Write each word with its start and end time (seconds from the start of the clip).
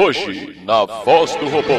Hoje, 0.00 0.56
na 0.64 0.84
voz 0.84 1.34
do 1.34 1.48
robô. 1.48 1.74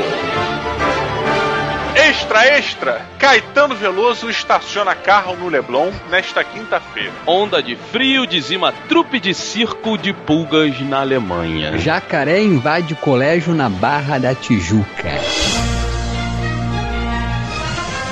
Extra, 1.96 2.46
extra! 2.48 3.06
Caetano 3.18 3.76
Veloso 3.76 4.30
estaciona 4.30 4.94
carro 4.94 5.38
no 5.38 5.48
Leblon 5.48 5.90
nesta 6.10 6.44
quinta-feira. 6.44 7.14
Onda 7.26 7.64
de 7.64 7.78
frio 7.78 8.28
dizima 8.28 8.74
trupe 8.90 9.22
de 9.22 9.34
circo 9.34 9.98
de 9.98 10.12
pulgas 10.12 10.78
na 10.82 11.00
Alemanha. 11.00 11.78
Jacaré 11.78 12.42
invade 12.42 12.94
colégio 12.94 13.56
na 13.56 13.70
Barra 13.70 14.18
da 14.18 14.36
Tijuca. 14.36 15.14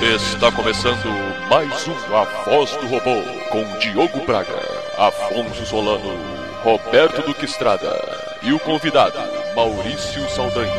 Está 0.02 0.50
começando 0.54 1.06
mais 1.50 1.86
um 1.86 2.16
A 2.16 2.24
Voz 2.46 2.72
do 2.78 2.88
Robô, 2.88 3.22
com 3.50 3.78
Diogo 3.80 4.26
Braga, 4.26 4.58
Afonso 4.98 5.66
Solano, 5.66 6.18
Roberto 6.64 7.24
Duque 7.24 7.44
Estrada 7.44 7.92
e 8.42 8.54
o 8.54 8.60
convidado, 8.60 9.18
Maurício 9.58 10.22
Saldanha. 10.30 10.70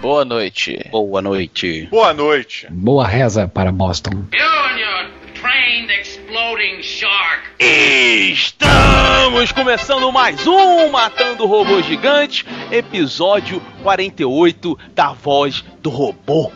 Boa 0.00 0.24
noite. 0.24 0.78
Boa 0.92 1.20
noite. 1.20 1.88
Boa 1.90 2.14
noite. 2.14 2.68
Boa 2.70 3.04
reza 3.04 3.48
para 3.48 3.72
Boston. 3.72 4.12
You 4.32 4.38
and 4.40 4.78
your 4.78 5.10
trained 5.34 5.90
exploding 5.90 6.82
shark. 6.82 7.42
Estamos 7.58 9.50
começando 9.50 10.12
mais 10.12 10.46
um 10.46 10.88
Matando 10.88 11.46
Robô 11.46 11.82
Gigante, 11.82 12.46
episódio 12.70 13.60
48 13.82 14.78
da 14.94 15.12
Voz 15.12 15.64
do 15.82 15.90
Robô. 15.90 16.52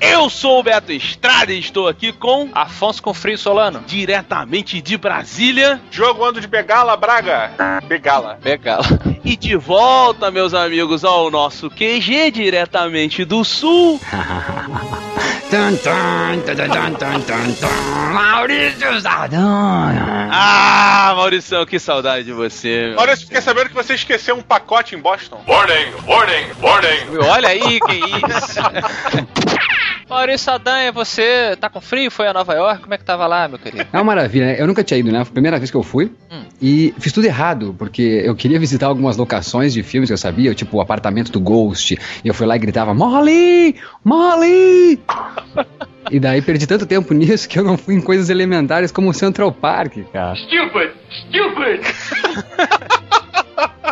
Eu 0.00 0.30
sou 0.30 0.60
o 0.60 0.62
Beto 0.62 0.92
Estrada 0.92 1.52
e 1.52 1.58
estou 1.58 1.88
aqui 1.88 2.12
com, 2.12 2.48
Afonso 2.54 3.02
com 3.02 3.12
Frio 3.12 3.36
Solano. 3.38 3.82
diretamente 3.86 4.80
de 4.80 4.96
Brasília, 4.96 5.80
Jogo 5.90 6.24
ando 6.24 6.40
de 6.40 6.46
Begala, 6.46 6.96
Braga. 6.96 7.52
Begala. 7.84 8.38
Begala. 8.42 8.84
e 9.24 9.36
de 9.36 9.56
volta, 9.56 10.30
meus 10.30 10.54
amigos, 10.54 11.04
ao 11.04 11.30
nosso 11.30 11.68
QG, 11.70 12.30
diretamente 12.30 13.24
do 13.24 13.44
Sul. 13.44 14.00
Maurício 18.12 19.00
Saldanha. 19.00 20.28
Ah, 20.30 21.14
Maurição, 21.16 21.64
que 21.64 21.78
saudade 21.78 22.24
de 22.24 22.32
você. 22.32 22.92
Maurício, 22.94 23.26
fiquei 23.26 23.40
sabendo 23.40 23.70
que 23.70 23.74
você 23.74 23.94
esqueceu 23.94 24.36
um 24.36 24.42
pacote 24.42 24.94
em 24.94 24.98
Boston. 24.98 25.42
Warning, 25.48 25.92
warning, 26.06 26.46
warning! 26.60 27.26
Olha 27.26 27.48
aí, 27.48 27.80
que 27.80 27.94
isso. 27.94 28.60
Maurício 30.08 30.46
Saldanha, 30.46 30.90
você 30.90 31.56
tá 31.60 31.68
com 31.68 31.80
frio? 31.80 32.10
Foi 32.10 32.26
a 32.26 32.32
Nova 32.32 32.54
York? 32.54 32.82
Como 32.82 32.94
é 32.94 32.98
que 32.98 33.04
tava 33.04 33.26
lá, 33.26 33.46
meu 33.46 33.58
querido? 33.58 33.86
É 33.92 33.96
uma 33.96 34.04
maravilha, 34.04 34.46
né? 34.46 34.56
Eu 34.58 34.66
nunca 34.66 34.82
tinha 34.82 34.98
ido, 34.98 35.12
né? 35.12 35.22
Foi 35.24 35.30
a 35.30 35.32
primeira 35.32 35.58
vez 35.58 35.70
que 35.70 35.76
eu 35.76 35.82
fui. 35.82 36.10
Hum. 36.30 36.44
E 36.60 36.94
fiz 36.98 37.12
tudo 37.12 37.26
errado, 37.26 37.74
porque 37.78 38.22
eu 38.24 38.34
queria 38.34 38.58
visitar 38.58 38.86
algumas 38.86 39.16
locações 39.18 39.72
de 39.72 39.82
filmes 39.82 40.08
que 40.08 40.12
eu 40.14 40.18
sabia, 40.18 40.54
tipo 40.54 40.78
o 40.78 40.80
apartamento 40.80 41.30
do 41.30 41.38
Ghost. 41.38 41.98
E 42.24 42.28
eu 42.28 42.32
fui 42.32 42.46
lá 42.46 42.56
e 42.56 42.58
gritava: 42.58 42.94
Molly! 42.94 43.76
Molly! 44.04 44.98
E 46.10 46.18
daí 46.18 46.40
perdi 46.40 46.66
tanto 46.66 46.86
tempo 46.86 47.12
nisso 47.12 47.46
que 47.46 47.58
eu 47.58 47.62
não 47.62 47.76
fui 47.76 47.94
em 47.94 48.00
coisas 48.00 48.30
elementares 48.30 48.90
como 48.90 49.10
o 49.10 49.12
Central 49.12 49.52
Park, 49.52 49.98
cara. 50.10 50.34
Stupid! 50.36 50.92
Stupid! 51.10 51.82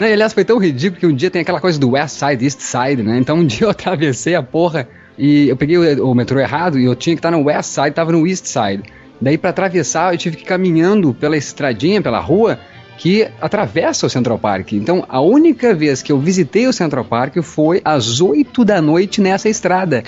Não, 0.01 0.07
e, 0.07 0.13
aliás, 0.13 0.33
foi 0.35 0.45
tão 0.45 0.59
ridículo 0.59 1.01
que 1.01 1.07
um 1.07 1.15
dia 1.15 1.31
tem 1.31 1.41
aquela 1.43 1.61
coisa 1.61 1.79
do 1.81 1.93
West 1.93 2.17
Side, 2.17 2.45
East 2.45 2.61
Side, 2.61 3.03
né? 3.03 3.19
Então 3.19 3.39
um 3.39 3.47
dia 3.47 3.67
eu 3.67 3.71
atravessei 3.71 4.35
a 4.35 4.43
porra 4.43 4.87
e 5.19 5.49
eu 5.49 5.57
peguei 5.57 5.77
o, 5.77 6.11
o 6.11 6.15
metrô 6.15 6.39
errado 6.39 6.79
e 6.79 6.85
eu 6.85 6.95
tinha 6.95 7.15
que 7.15 7.21
estar 7.21 7.31
no 7.31 7.45
West 7.45 7.71
Side, 7.71 7.93
tava 7.93 8.13
no 8.13 8.27
East 8.27 8.47
Side. 8.47 8.83
Daí 9.21 9.39
pra 9.39 9.51
atravessar 9.51 10.13
eu 10.13 10.19
tive 10.19 10.37
que 10.37 10.43
ir 10.43 10.47
caminhando 10.47 11.15
pela 11.15 11.37
estradinha, 11.37 12.03
pela 12.03 12.21
rua 12.21 12.59
que 12.99 13.29
atravessa 13.41 14.07
o 14.07 14.11
Central 14.11 14.39
Park. 14.39 14.73
Então 14.73 15.05
a 15.09 15.21
única 15.21 15.75
vez 15.75 16.03
que 16.03 16.13
eu 16.13 16.19
visitei 16.19 16.67
o 16.67 16.73
Central 16.73 17.05
Park 17.05 17.37
foi 17.43 17.81
às 17.85 18.21
8 18.21 18.65
da 18.65 18.81
noite 18.81 19.21
nessa 19.21 19.49
estrada. 19.49 20.03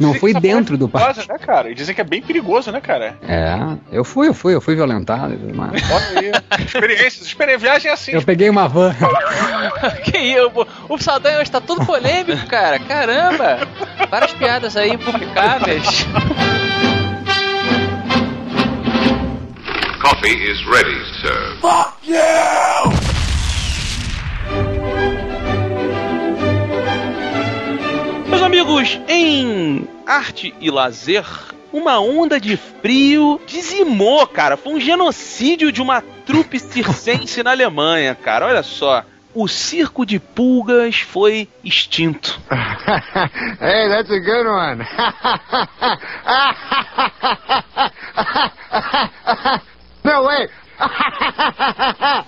Não 0.00 0.14
foi 0.14 0.30
essa 0.30 0.40
dentro 0.40 0.76
do 0.76 0.86
é 0.86 0.88
parque. 0.88 1.14
perigosa, 1.14 1.32
né, 1.32 1.38
cara? 1.38 1.70
E 1.70 1.74
dizem 1.74 1.94
que 1.94 2.00
é 2.00 2.04
bem 2.04 2.22
perigoso, 2.22 2.72
né, 2.72 2.80
cara? 2.80 3.16
É, 3.22 3.56
eu 3.92 4.04
fui, 4.04 4.28
eu 4.28 4.34
fui, 4.34 4.54
eu 4.54 4.60
fui 4.60 4.74
violentado. 4.74 5.38
Mas... 5.54 5.82
Olha 5.90 6.20
aí. 6.20 6.64
Experiências. 6.64 7.26
Experi... 7.26 7.56
Viagem 7.56 7.90
é 7.90 7.94
assim. 7.94 8.12
Eu 8.12 8.22
peguei 8.22 8.48
uma 8.48 8.68
van. 8.68 8.94
que 10.04 10.18
isso? 10.18 10.66
O 10.88 10.98
Saldanha 10.98 11.38
hoje 11.38 11.50
tá 11.50 11.60
todo 11.60 11.84
polêmico, 11.84 12.46
cara. 12.46 12.78
Caramba! 12.78 13.68
Várias 14.10 14.32
piadas 14.32 14.76
aí 14.76 14.92
impublicáveis. 14.92 16.06
Coffee 20.02 20.50
is 20.50 20.66
ready, 20.66 21.00
sir. 21.20 21.58
Meus 28.26 28.42
amigos, 28.42 29.00
em 29.06 29.88
arte 30.04 30.52
e 30.60 30.72
lazer, 30.72 31.24
uma 31.72 32.00
onda 32.00 32.40
de 32.40 32.56
frio 32.56 33.40
dizimou, 33.46 34.26
cara. 34.26 34.56
Foi 34.56 34.74
um 34.74 34.80
genocídio 34.80 35.70
de 35.70 35.80
uma 35.80 36.02
trupe 36.26 36.58
circense 36.58 37.40
na 37.44 37.52
Alemanha, 37.52 38.16
cara. 38.16 38.46
Olha 38.46 38.64
só. 38.64 39.04
O 39.32 39.46
circo 39.46 40.04
de 40.04 40.18
pulgas 40.18 40.96
foi 40.96 41.48
extinto. 41.62 42.40
hey, 42.50 43.88
that's 43.88 44.10
a 44.10 44.18
good 44.18 44.48
one. 44.48 44.84
no, 50.04 50.22
wait. 50.22 50.50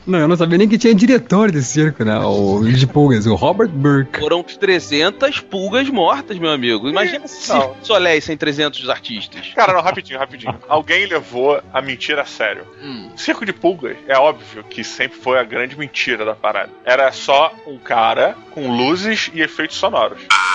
Não, 0.07 0.21
eu 0.21 0.29
não 0.29 0.37
sabia 0.37 0.59
nem 0.59 0.69
que 0.69 0.79
tinha 0.79 0.95
diretor 0.95 1.51
desse 1.51 1.73
circo, 1.73 2.05
né? 2.05 2.17
O 2.19 2.62
de 2.65 2.87
pulgas, 2.87 3.27
o 3.27 3.35
Robert 3.35 3.69
Burke. 3.69 4.21
Foram 4.21 4.43
300 4.43 5.41
pulgas 5.41 5.89
mortas, 5.89 6.39
meu 6.39 6.51
amigo. 6.51 6.89
Imagina 6.89 7.27
se 7.27 7.49
Não. 7.49 7.61
Circo 7.61 7.81
de 7.81 7.87
Soleil 7.87 8.23
sem 8.23 8.37
300 8.37 8.89
artistas. 8.89 9.53
Cara, 9.55 9.73
não, 9.73 9.81
rapidinho, 9.81 10.19
rapidinho. 10.19 10.57
Alguém 10.69 11.07
levou 11.07 11.61
a 11.73 11.83
mentira 11.83 12.23
a 12.23 12.27
sério. 12.27 12.65
Hum. 12.83 13.11
Circo 13.17 13.45
de 13.45 13.53
Pulgas 13.53 13.97
é 14.07 14.17
óbvio 14.17 14.63
que 14.65 14.84
sempre 14.84 15.19
foi 15.19 15.39
a 15.39 15.45
grande 15.45 15.77
mentira 15.77 16.25
da 16.25 16.34
parada. 16.34 16.71
Era 16.84 17.11
só 17.13 17.53
um 17.67 17.79
cara 17.79 18.37
com 18.53 18.71
luzes 18.71 19.31
e 19.34 19.41
efeitos 19.41 19.77
sonoros. 19.77 20.21
Fingindo 20.21 20.53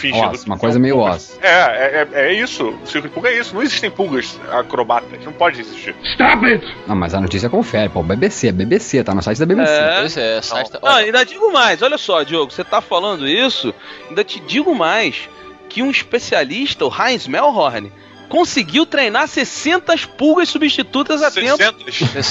Que 0.00 0.10
uma 0.46 0.58
coisa 0.58 0.78
meio. 0.78 0.98
Oz. 0.98 1.38
É, 1.40 1.48
é, 1.48 2.08
é, 2.12 2.26
é 2.26 2.32
isso. 2.34 2.68
O 2.82 2.86
circo 2.86 3.08
de 3.08 3.14
pulga 3.14 3.30
é 3.30 3.38
isso. 3.38 3.54
Não 3.54 3.62
existem 3.62 3.90
pulgas 3.90 4.38
acrobatas. 4.50 5.24
Não 5.24 5.32
pode 5.32 5.60
existir. 5.60 5.94
Stop 6.02 6.44
it! 6.44 6.66
Não, 6.86 6.94
mas 6.94 7.14
a 7.14 7.20
notícia 7.20 7.48
confere, 7.48 7.88
pô, 7.88 8.02
BBC, 8.02 8.52
BBC, 8.52 9.02
tá 9.02 9.14
no 9.14 9.22
site 9.22 9.38
da 9.38 9.46
BBC. 9.46 9.72
É. 9.72 10.00
Pois 10.00 10.16
é, 10.16 10.42
site 10.42 10.70
tá- 10.70 10.78
Não, 10.82 10.92
olha, 10.92 11.06
ainda 11.06 11.24
digo 11.24 11.50
mais, 11.52 11.80
olha 11.80 11.96
só, 11.96 12.22
Diogo, 12.22 12.52
você 12.52 12.62
tá 12.62 12.80
falando 12.82 13.26
isso, 13.26 13.72
ainda 14.08 14.22
te 14.22 14.40
digo 14.40 14.74
mais, 14.74 15.28
que 15.68 15.82
um 15.82 15.90
especialista, 15.90 16.84
o 16.84 16.92
Heinz 16.92 17.26
Melhorn, 17.26 17.90
conseguiu 18.34 18.84
treinar 18.84 19.28
60 19.28 19.94
pulgas 20.18 20.48
substitutas 20.48 21.22
a 21.22 21.30
tempo, 21.30 21.56
600. 21.88 22.24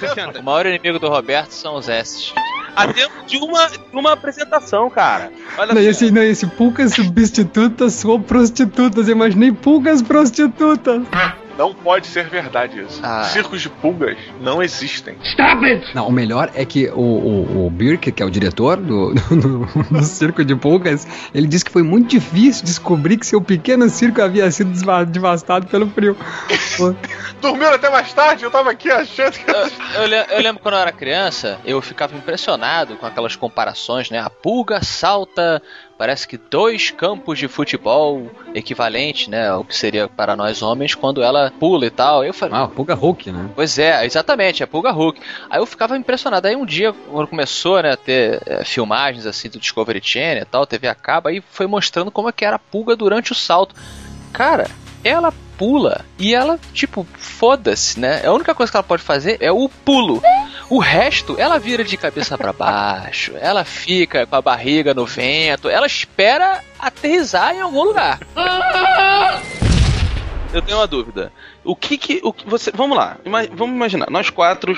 60. 0.00 0.40
O 0.40 0.42
maior 0.42 0.64
inimigo 0.64 0.98
do 0.98 1.10
Roberto 1.10 1.50
são 1.50 1.74
os 1.74 1.86
S. 1.86 2.32
a 2.74 2.90
tempo 2.90 3.12
de 3.26 3.36
uma, 3.36 3.68
de 3.68 3.78
uma 3.92 4.12
apresentação, 4.12 4.88
cara. 4.88 5.30
Olha 5.58 5.74
Não, 5.74 5.82
esse, 5.82 6.10
não, 6.10 6.22
esse 6.22 6.46
pulgas 6.46 6.94
substitutas 6.94 8.02
ou 8.06 8.18
prostitutas, 8.18 9.06
eu 9.06 9.12
imaginei 9.12 9.52
pulgas 9.52 10.00
prostitutas. 10.00 11.02
Não 11.56 11.74
pode 11.74 12.06
ser 12.06 12.28
verdade 12.28 12.80
isso. 12.80 13.00
Ah. 13.02 13.24
Circos 13.24 13.62
de 13.62 13.68
pulgas 13.68 14.16
não 14.40 14.62
existem. 14.62 15.16
Stop 15.22 15.64
it! 15.64 15.94
Não, 15.94 16.08
o 16.08 16.12
melhor 16.12 16.50
é 16.54 16.64
que 16.64 16.88
o, 16.88 17.00
o, 17.00 17.66
o 17.66 17.70
Birk, 17.70 18.10
que 18.10 18.22
é 18.22 18.26
o 18.26 18.30
diretor 18.30 18.76
do, 18.76 19.14
do, 19.30 19.66
do 19.90 20.02
circo 20.02 20.44
de 20.44 20.54
pulgas, 20.56 21.06
ele 21.34 21.46
disse 21.46 21.64
que 21.64 21.70
foi 21.70 21.82
muito 21.82 22.08
difícil 22.08 22.64
descobrir 22.64 23.16
que 23.16 23.26
seu 23.26 23.40
pequeno 23.40 23.88
circo 23.88 24.22
havia 24.22 24.50
sido 24.50 24.72
devastado 25.06 25.66
pelo 25.66 25.88
frio. 25.90 26.16
Dormiram 27.40 27.74
até 27.74 27.90
mais 27.90 28.12
tarde, 28.12 28.44
eu 28.44 28.50
tava 28.50 28.70
aqui 28.70 28.90
achando 28.90 29.32
que. 29.32 29.50
Eu, 29.50 30.06
eu 30.06 30.42
eu 30.42 30.42
lembro 30.42 30.62
quando 30.62 30.74
eu 30.74 30.80
era 30.80 30.92
criança, 30.92 31.58
eu 31.64 31.80
ficava 31.82 32.16
impressionado 32.16 32.96
com 32.96 33.06
aquelas 33.06 33.36
comparações, 33.36 34.10
né? 34.10 34.18
A 34.18 34.30
pulga 34.30 34.82
salta, 34.82 35.62
parece 36.02 36.26
que 36.26 36.36
dois 36.36 36.90
campos 36.90 37.38
de 37.38 37.46
futebol 37.46 38.28
equivalente, 38.56 39.30
né? 39.30 39.48
Ao 39.48 39.62
que 39.62 39.76
seria 39.76 40.08
para 40.08 40.34
nós 40.34 40.60
homens 40.60 40.96
quando 40.96 41.22
ela 41.22 41.52
pula 41.60 41.86
e 41.86 41.90
tal. 41.90 42.24
Eu 42.24 42.34
falei, 42.34 42.56
ah, 42.58 42.66
pulga 42.66 42.92
Hulk, 42.92 43.30
né? 43.30 43.48
Pois 43.54 43.78
é, 43.78 44.04
exatamente, 44.04 44.64
é 44.64 44.66
Pulga 44.66 44.90
Hulk. 44.90 45.20
Aí 45.48 45.60
eu 45.60 45.64
ficava 45.64 45.96
impressionado. 45.96 46.48
Aí 46.48 46.56
um 46.56 46.66
dia, 46.66 46.92
quando 46.92 47.28
começou 47.28 47.80
né, 47.80 47.92
a 47.92 47.96
ter 47.96 48.42
é, 48.44 48.64
filmagens 48.64 49.26
assim 49.26 49.48
do 49.48 49.60
Discovery 49.60 50.00
Channel 50.02 50.42
e 50.42 50.44
tal, 50.44 50.66
TV 50.66 50.88
acaba, 50.88 51.30
aí 51.30 51.40
foi 51.52 51.68
mostrando 51.68 52.10
como 52.10 52.28
é 52.28 52.32
que 52.32 52.44
era 52.44 52.56
a 52.56 52.58
pulga 52.58 52.96
durante 52.96 53.30
o 53.30 53.36
salto. 53.36 53.72
Cara, 54.32 54.68
ela 55.04 55.32
pula 55.62 56.04
e 56.18 56.34
ela, 56.34 56.58
tipo, 56.74 57.06
foda-se, 57.16 58.00
né? 58.00 58.26
A 58.26 58.32
única 58.32 58.52
coisa 58.52 58.68
que 58.68 58.76
ela 58.76 58.82
pode 58.82 59.00
fazer 59.00 59.36
é 59.40 59.52
o 59.52 59.68
pulo. 59.68 60.20
O 60.68 60.80
resto, 60.80 61.36
ela 61.38 61.56
vira 61.56 61.84
de 61.84 61.96
cabeça 61.96 62.36
para 62.36 62.52
baixo, 62.52 63.32
ela 63.40 63.64
fica 63.64 64.26
com 64.26 64.34
a 64.34 64.42
barriga 64.42 64.92
no 64.92 65.06
vento, 65.06 65.68
ela 65.68 65.86
espera 65.86 66.64
aterrissar 66.80 67.54
em 67.54 67.60
algum 67.60 67.84
lugar. 67.84 68.18
Eu 70.52 70.60
tenho 70.62 70.78
uma 70.78 70.86
dúvida. 70.88 71.32
O 71.64 71.76
que 71.76 71.96
que. 71.96 72.20
O 72.24 72.32
que 72.32 72.48
você, 72.48 72.70
vamos 72.74 72.96
lá, 72.96 73.18
ima- 73.24 73.46
vamos 73.52 73.74
imaginar. 73.76 74.10
Nós 74.10 74.28
quatro 74.30 74.74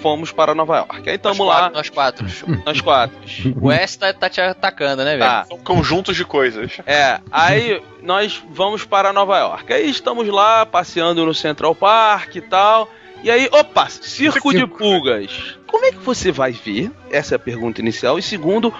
fomos 0.00 0.32
para 0.32 0.54
Nova 0.54 0.76
York. 0.78 1.08
Aí 1.10 1.18
tamo 1.18 1.44
lá, 1.44 1.70
Nós 1.70 1.88
quatro. 1.90 2.26
nós 2.64 2.80
quatro. 2.80 3.16
O 3.60 3.68
Wes 3.68 3.96
tá, 3.96 4.12
tá 4.12 4.28
te 4.30 4.40
atacando, 4.40 5.04
né, 5.04 5.12
velho? 5.16 5.20
Tá. 5.30 5.44
São 5.44 5.58
conjuntos 5.58 6.16
de 6.16 6.24
coisas. 6.24 6.78
É, 6.86 7.20
aí 7.30 7.82
nós 8.02 8.42
vamos 8.50 8.84
para 8.84 9.12
Nova 9.12 9.38
York. 9.38 9.72
Aí 9.72 9.88
estamos 9.90 10.26
lá 10.28 10.64
passeando 10.64 11.24
no 11.26 11.34
Central 11.34 11.74
Park 11.74 12.36
e 12.36 12.40
tal. 12.40 12.88
E 13.22 13.30
aí, 13.30 13.48
opa, 13.52 13.86
circo 13.90 14.50
de 14.52 14.66
pulgas. 14.66 15.58
Como 15.66 15.84
é 15.84 15.90
que 15.92 15.98
você 15.98 16.32
vai 16.32 16.52
ver? 16.52 16.90
Essa 17.10 17.34
é 17.34 17.36
a 17.36 17.38
pergunta 17.38 17.80
inicial. 17.80 18.18
E 18.18 18.22
segundo, 18.22 18.72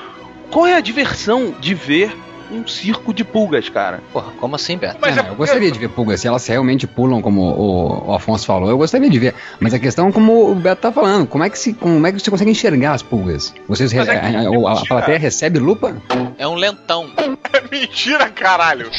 qual 0.51 0.67
é 0.67 0.75
a 0.77 0.81
diversão 0.81 1.55
de 1.61 1.75
ver 1.75 2.17
um 2.51 2.67
circo 2.67 3.13
de 3.15 3.25
pulgas, 3.25 3.69
cara? 3.69 4.01
Porra, 4.13 4.33
como 4.39 4.57
assim, 4.57 4.77
Beto? 4.77 4.99
Mas 5.01 5.17
É, 5.17 5.21
é 5.21 5.29
eu 5.31 5.35
gostaria 5.35 5.71
de 5.71 5.79
ver 5.79 5.89
pulgas. 5.91 6.21
Se 6.21 6.29
elas 6.29 6.47
realmente 6.47 6.87
pulam, 6.87 7.21
como 7.23 7.41
o, 7.43 8.11
o 8.11 8.15
Afonso 8.15 8.47
falou, 8.47 8.69
eu 8.71 8.79
gostaria 8.79 9.09
de 9.09 9.19
ver. 9.19 9.35
Mas 9.59 9.73
a 9.75 9.79
questão 9.79 10.09
é 10.09 10.13
como 10.13 10.51
o 10.51 10.55
Beto 10.55 10.83
tá 10.83 10.93
falando, 10.93 11.27
como 11.27 11.45
é 11.45 11.51
que, 11.51 11.59
se, 11.59 11.73
como 11.75 12.07
é 12.07 12.13
que 12.13 12.19
você 12.21 12.31
consegue 12.31 12.51
enxergar 12.51 12.93
as 12.93 13.03
pulgas? 13.03 13.55
Vocês, 13.69 13.93
é 13.93 14.01
a, 14.01 14.03
a- 14.05 14.73
a 14.81 14.85
plateia 14.87 15.19
recebe 15.19 15.59
lupa? 15.59 15.97
É 16.39 16.47
um 16.47 16.55
lentão. 16.55 17.07
É 17.53 17.63
mentira, 17.77 18.29
caralho. 18.29 18.91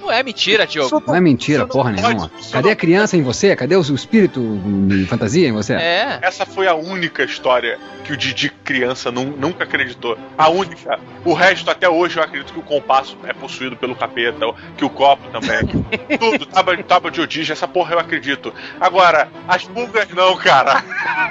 Não 0.00 0.10
é 0.10 0.22
mentira, 0.22 0.66
Diogo. 0.66 1.02
Não 1.06 1.14
é 1.14 1.20
mentira, 1.20 1.66
porra 1.66 1.90
pode, 1.92 2.02
nenhuma. 2.02 2.30
Cadê 2.50 2.68
não- 2.68 2.72
a 2.72 2.76
criança 2.76 3.16
em 3.16 3.22
você? 3.22 3.54
Cadê 3.54 3.76
o, 3.76 3.80
o 3.80 3.94
espírito 3.94 4.40
de 4.88 5.04
fantasia 5.06 5.48
em 5.48 5.52
você? 5.52 5.74
É. 5.74 6.18
Essa 6.22 6.46
foi 6.46 6.66
a 6.66 6.74
única 6.74 7.22
história 7.24 7.78
que 8.04 8.12
o 8.12 8.16
Didi 8.16 8.50
criança 8.64 9.10
nun- 9.10 9.34
nunca 9.38 9.64
acreditou. 9.64 10.16
A 10.38 10.48
única. 10.48 10.98
O 11.24 11.32
resto, 11.34 11.70
até 11.70 11.88
hoje, 11.88 12.18
eu 12.18 12.22
acredito 12.22 12.52
que 12.52 12.58
o 12.58 12.62
compasso 12.66 13.16
é 13.24 13.32
possuído 13.32 13.76
pelo 13.76 13.94
capeta, 13.94 14.46
que 14.76 14.84
o 14.84 14.90
copo 14.90 15.28
também. 15.30 15.66
Tudo, 16.18 16.44
tábua, 16.46 16.76
tábua 16.82 17.10
de 17.10 17.20
Odija, 17.20 17.52
essa 17.52 17.66
porra 17.66 17.94
eu 17.94 17.98
acredito. 17.98 18.52
Agora, 18.80 19.28
as 19.48 19.64
pulgas 19.64 20.08
não, 20.10 20.36
cara. 20.36 20.82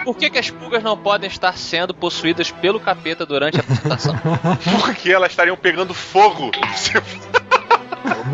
Por 0.03 0.15
que, 0.15 0.29
que 0.29 0.39
as 0.39 0.49
pulgas 0.49 0.81
não 0.81 0.97
podem 0.97 1.29
estar 1.29 1.55
sendo 1.57 1.93
possuídas 1.93 2.49
pelo 2.49 2.79
capeta 2.79 3.25
durante 3.25 3.57
a 3.57 3.59
apresentação? 3.61 4.15
Porque 4.81 5.11
elas 5.11 5.31
estariam 5.31 5.57
pegando 5.57 5.93
fogo. 5.93 6.51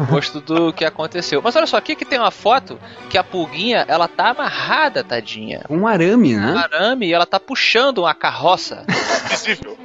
Gosto 0.10 0.42
do 0.42 0.74
que 0.74 0.86
aconteceu. 0.86 1.42
Mas 1.44 1.56
olha 1.56 1.68
só, 1.68 1.78
aqui 1.78 1.96
que 1.96 2.06
tem 2.06 2.20
uma 2.20 2.32
foto 2.32 2.80
que 3.10 3.18
a 3.18 3.24
pulguinha, 3.24 3.86
ela 3.88 4.08
tá 4.08 4.30
amarrada, 4.30 5.04
tadinha. 5.04 5.64
Um 5.70 5.88
arame, 5.88 6.36
Um 6.36 6.54
né? 6.54 6.64
arame 6.72 7.08
e 7.08 7.14
ela 7.14 7.26
tá 7.26 7.40
puxando 7.40 8.00
uma 8.00 8.14
carroça. 8.14 8.86
Invisível. 9.26 9.78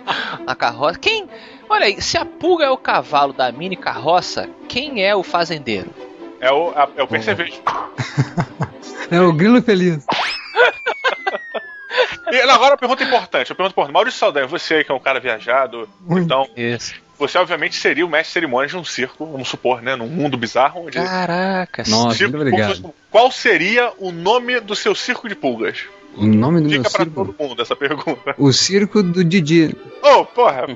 A 0.46 0.54
carroça. 0.54 0.98
Quem. 0.98 1.28
Olha 1.68 1.86
aí, 1.86 2.00
se 2.00 2.16
a 2.16 2.24
pulga 2.24 2.64
é 2.64 2.70
o 2.70 2.76
cavalo 2.76 3.32
da 3.32 3.50
mini 3.52 3.76
carroça, 3.76 4.48
quem 4.68 5.04
é 5.04 5.14
o 5.14 5.22
fazendeiro? 5.22 5.90
É 6.40 6.50
o, 6.52 6.70
a- 6.70 6.88
é 6.96 7.02
o 7.02 7.08
percevejo. 7.08 7.60
É 9.08 9.20
o 9.20 9.32
grilo 9.32 9.62
feliz. 9.62 10.04
E 12.30 12.40
agora 12.40 12.74
a 12.74 12.76
pergunta 12.76 13.04
importante, 13.04 13.52
a 13.52 13.54
pergunta 13.54 13.72
importante. 13.72 13.92
Maurício 13.94 14.18
Saldanha, 14.18 14.46
você 14.48 14.74
aí 14.74 14.84
que 14.84 14.90
é 14.90 14.94
um 14.94 14.98
cara 14.98 15.20
viajado, 15.20 15.88
então, 16.10 16.48
Isso. 16.56 16.92
você 17.16 17.38
obviamente 17.38 17.76
seria 17.76 18.04
o 18.04 18.08
mestre 18.08 18.30
de 18.30 18.32
cerimônias 18.32 18.72
de 18.72 18.76
um 18.76 18.84
circo, 18.84 19.24
vamos 19.24 19.48
supor, 19.48 19.80
né? 19.80 19.94
Num 19.94 20.08
mundo 20.08 20.36
bizarro 20.36 20.84
onde. 20.86 20.98
Caraca. 20.98 21.84
Nossa, 21.86 22.16
circo 22.18 22.36
muito 22.36 22.50
de 22.50 22.54
obrigado. 22.54 22.94
Qual 23.10 23.30
seria 23.30 23.92
o 23.98 24.10
nome 24.10 24.58
do 24.60 24.74
seu 24.74 24.92
circo 24.94 25.28
de 25.28 25.36
pulgas? 25.36 25.84
O 26.16 26.26
nome 26.26 26.60
do 26.62 26.68
meu 26.68 26.80
pra 26.80 26.90
circo? 26.90 27.10
todo 27.26 27.34
mundo 27.38 27.60
essa 27.62 27.76
pergunta. 27.76 28.34
O 28.38 28.52
circo 28.52 29.02
do 29.02 29.22
Didi. 29.22 29.76
Ô, 30.02 30.24
porra, 30.24 30.66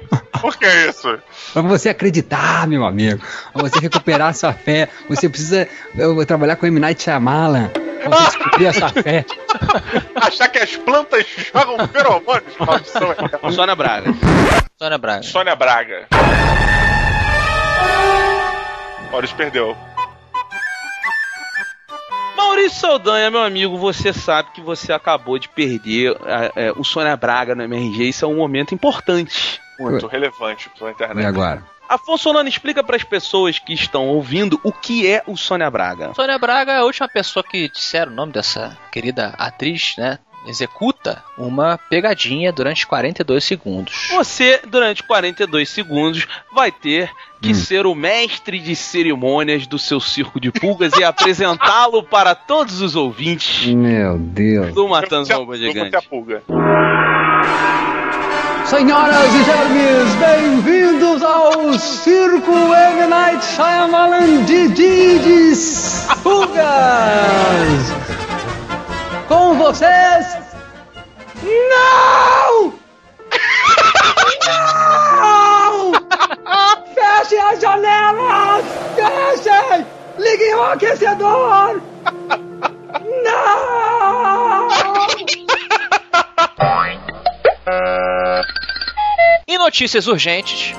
por 0.41 0.57
que 0.57 0.67
isso? 0.67 1.19
Pra 1.53 1.63
você 1.63 1.89
acreditar, 1.89 2.67
meu 2.67 2.85
amigo. 2.85 3.23
Pra 3.53 3.63
você 3.63 3.79
recuperar 3.79 4.35
sua 4.35 4.53
fé. 4.53 4.89
Você 5.09 5.29
precisa 5.29 5.67
eu, 5.97 6.25
trabalhar 6.27 6.57
com 6.57 6.67
o 6.67 6.69
M. 6.69 6.79
Night 6.79 7.03
Shyamalan. 7.03 7.69
Pra 7.69 8.11
você 8.11 8.25
descobrir 8.37 8.67
essa 8.67 8.89
fé. 9.03 9.25
Achar 10.15 10.49
que 10.49 10.59
as 10.59 10.77
plantas 10.77 11.27
jogam 11.53 11.89
feromônios? 11.89 12.55
Maldição, 12.59 13.13
é. 13.13 13.51
Sônia 13.53 13.75
Braga. 13.77 14.15
Sônia 14.79 14.99
Braga. 14.99 15.23
Sônia 15.23 15.57
Braga. 15.57 16.07
Maurício 19.11 19.37
perdeu. 19.37 19.77
Maurício 22.41 22.81
Saldanha, 22.81 23.31
meu 23.31 23.43
amigo, 23.43 23.77
você 23.77 24.13
sabe 24.13 24.51
que 24.53 24.61
você 24.61 24.93
acabou 24.93 25.39
de 25.39 25.49
perder 25.49 26.17
é, 26.25 26.53
é, 26.69 26.73
o 26.73 26.83
Sônia 26.83 27.17
Braga 27.17 27.55
no 27.55 27.63
MRG. 27.63 28.09
Isso 28.09 28.25
é 28.25 28.29
um 28.29 28.37
momento 28.37 28.75
importante. 28.75 29.61
Muito 29.79 30.07
relevante 30.07 30.69
pela 30.79 30.91
E 30.91 30.93
internet. 30.95 31.27
agora? 31.27 31.65
Afonso 31.89 32.25
Solano, 32.25 32.49
explica 32.49 32.83
para 32.85 32.97
as 32.97 33.03
pessoas 33.05 33.59
que 33.59 33.73
estão 33.75 34.09
ouvindo 34.09 34.61
o 34.63 34.73
que 34.73 35.07
é 35.07 35.23
o 35.27 35.37
Sônia 35.37 35.71
Braga. 35.71 36.15
Sônia 36.15 36.39
Braga 36.39 36.73
é 36.73 36.77
a 36.79 36.85
última 36.85 37.09
pessoa 37.09 37.43
que 37.43 37.69
disseram 37.69 38.13
o 38.13 38.15
nome 38.15 38.33
dessa 38.33 38.77
querida 38.93 39.35
atriz, 39.39 39.95
né? 39.99 40.19
Executa 40.47 41.23
uma 41.37 41.77
pegadinha 41.77 42.51
durante 42.53 42.87
42 42.87 43.45
segundos. 43.45 44.09
Você, 44.13 44.61
durante 44.67 45.03
42 45.03 45.69
segundos, 45.69 46.27
vai 46.53 46.73
ter 46.73 47.11
que 47.41 47.55
ser 47.55 47.87
o 47.87 47.95
mestre 47.95 48.59
de 48.59 48.77
cerimônias 48.77 49.67
do 49.67 49.79
seu 49.79 49.99
circo 50.01 50.39
de 50.39 50.53
pulgas 50.53 50.93
e 50.99 51.03
apresentá-lo 51.05 52.03
para 52.03 52.35
todos 52.35 52.81
os 52.83 52.95
ouvintes 52.95 53.67
Meu 53.67 54.19
Deus. 54.19 54.75
do 54.75 54.89
Matando 54.89 55.27
você 55.47 55.65
é 55.65 55.69
a 55.69 55.73
Gigante. 55.73 56.09
pulga. 56.09 56.43
Senhoras 58.67 59.35
e 59.35 59.45
senhores, 59.45 60.15
bem-vindos 60.15 61.23
ao 61.23 61.73
Circo 61.79 62.53
M. 62.53 63.07
Night 63.09 63.45
Shyamalan 63.45 64.45
Didi 64.45 65.19
de 65.19 65.53
Pulgas! 66.23 66.61
Com 69.27 69.55
vocês... 69.57 70.40
as 77.51 77.61
janelas! 77.61 78.65
Fechem! 78.95 79.87
Liguem 80.19 80.55
o 80.55 80.63
aquecedor! 80.63 81.81
Não! 83.25 84.69
Em 89.49 89.59
notícias 89.59 90.07
urgentes, 90.07 90.75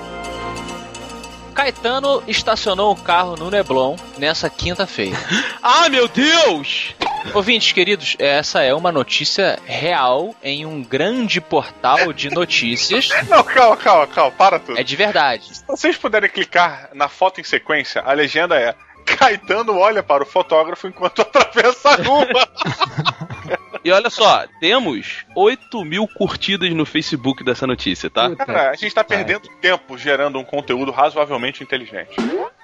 Caetano 1.53 2.23
estacionou 2.27 2.93
o 2.93 2.95
carro 2.95 3.35
no 3.35 3.49
Neblon 3.49 3.95
nessa 4.17 4.49
quinta-feira. 4.49 5.17
Ah, 5.63 5.87
meu 5.89 6.07
Deus! 6.07 6.95
Ouvintes 7.33 7.71
queridos, 7.71 8.15
essa 8.19 8.61
é 8.61 8.73
uma 8.73 8.91
notícia 8.91 9.59
real 9.65 10.35
em 10.43 10.65
um 10.65 10.83
grande 10.83 11.39
portal 11.39 12.11
de 12.11 12.29
notícias. 12.29 13.09
Não, 13.29 13.43
calma, 13.43 13.77
calma, 13.77 14.07
calma, 14.07 14.31
para 14.31 14.59
tudo. 14.59 14.79
É 14.79 14.83
de 14.83 14.95
verdade. 14.95 15.55
Se 15.55 15.65
vocês 15.65 15.97
puderem 15.97 16.29
clicar 16.29 16.89
na 16.93 17.07
foto 17.07 17.39
em 17.39 17.43
sequência, 17.43 18.01
a 18.01 18.13
legenda 18.13 18.59
é 18.59 18.75
Caetano 19.05 19.77
olha 19.77 20.03
para 20.03 20.23
o 20.23 20.25
fotógrafo 20.25 20.87
enquanto 20.87 21.21
atravessa 21.23 21.89
a 21.89 21.95
rua. 21.95 22.27
E 23.83 23.91
olha 23.91 24.11
só, 24.11 24.45
temos 24.59 25.25
8 25.35 25.83
mil 25.83 26.07
curtidas 26.07 26.69
no 26.69 26.85
Facebook 26.85 27.43
dessa 27.43 27.65
notícia, 27.65 28.11
tá? 28.11 28.35
Cara, 28.35 28.69
a 28.69 28.75
gente 28.75 28.93
tá 28.93 29.03
perdendo 29.03 29.49
tempo 29.59 29.97
gerando 29.97 30.37
um 30.37 30.43
conteúdo 30.43 30.91
razoavelmente 30.91 31.63
inteligente. 31.63 32.15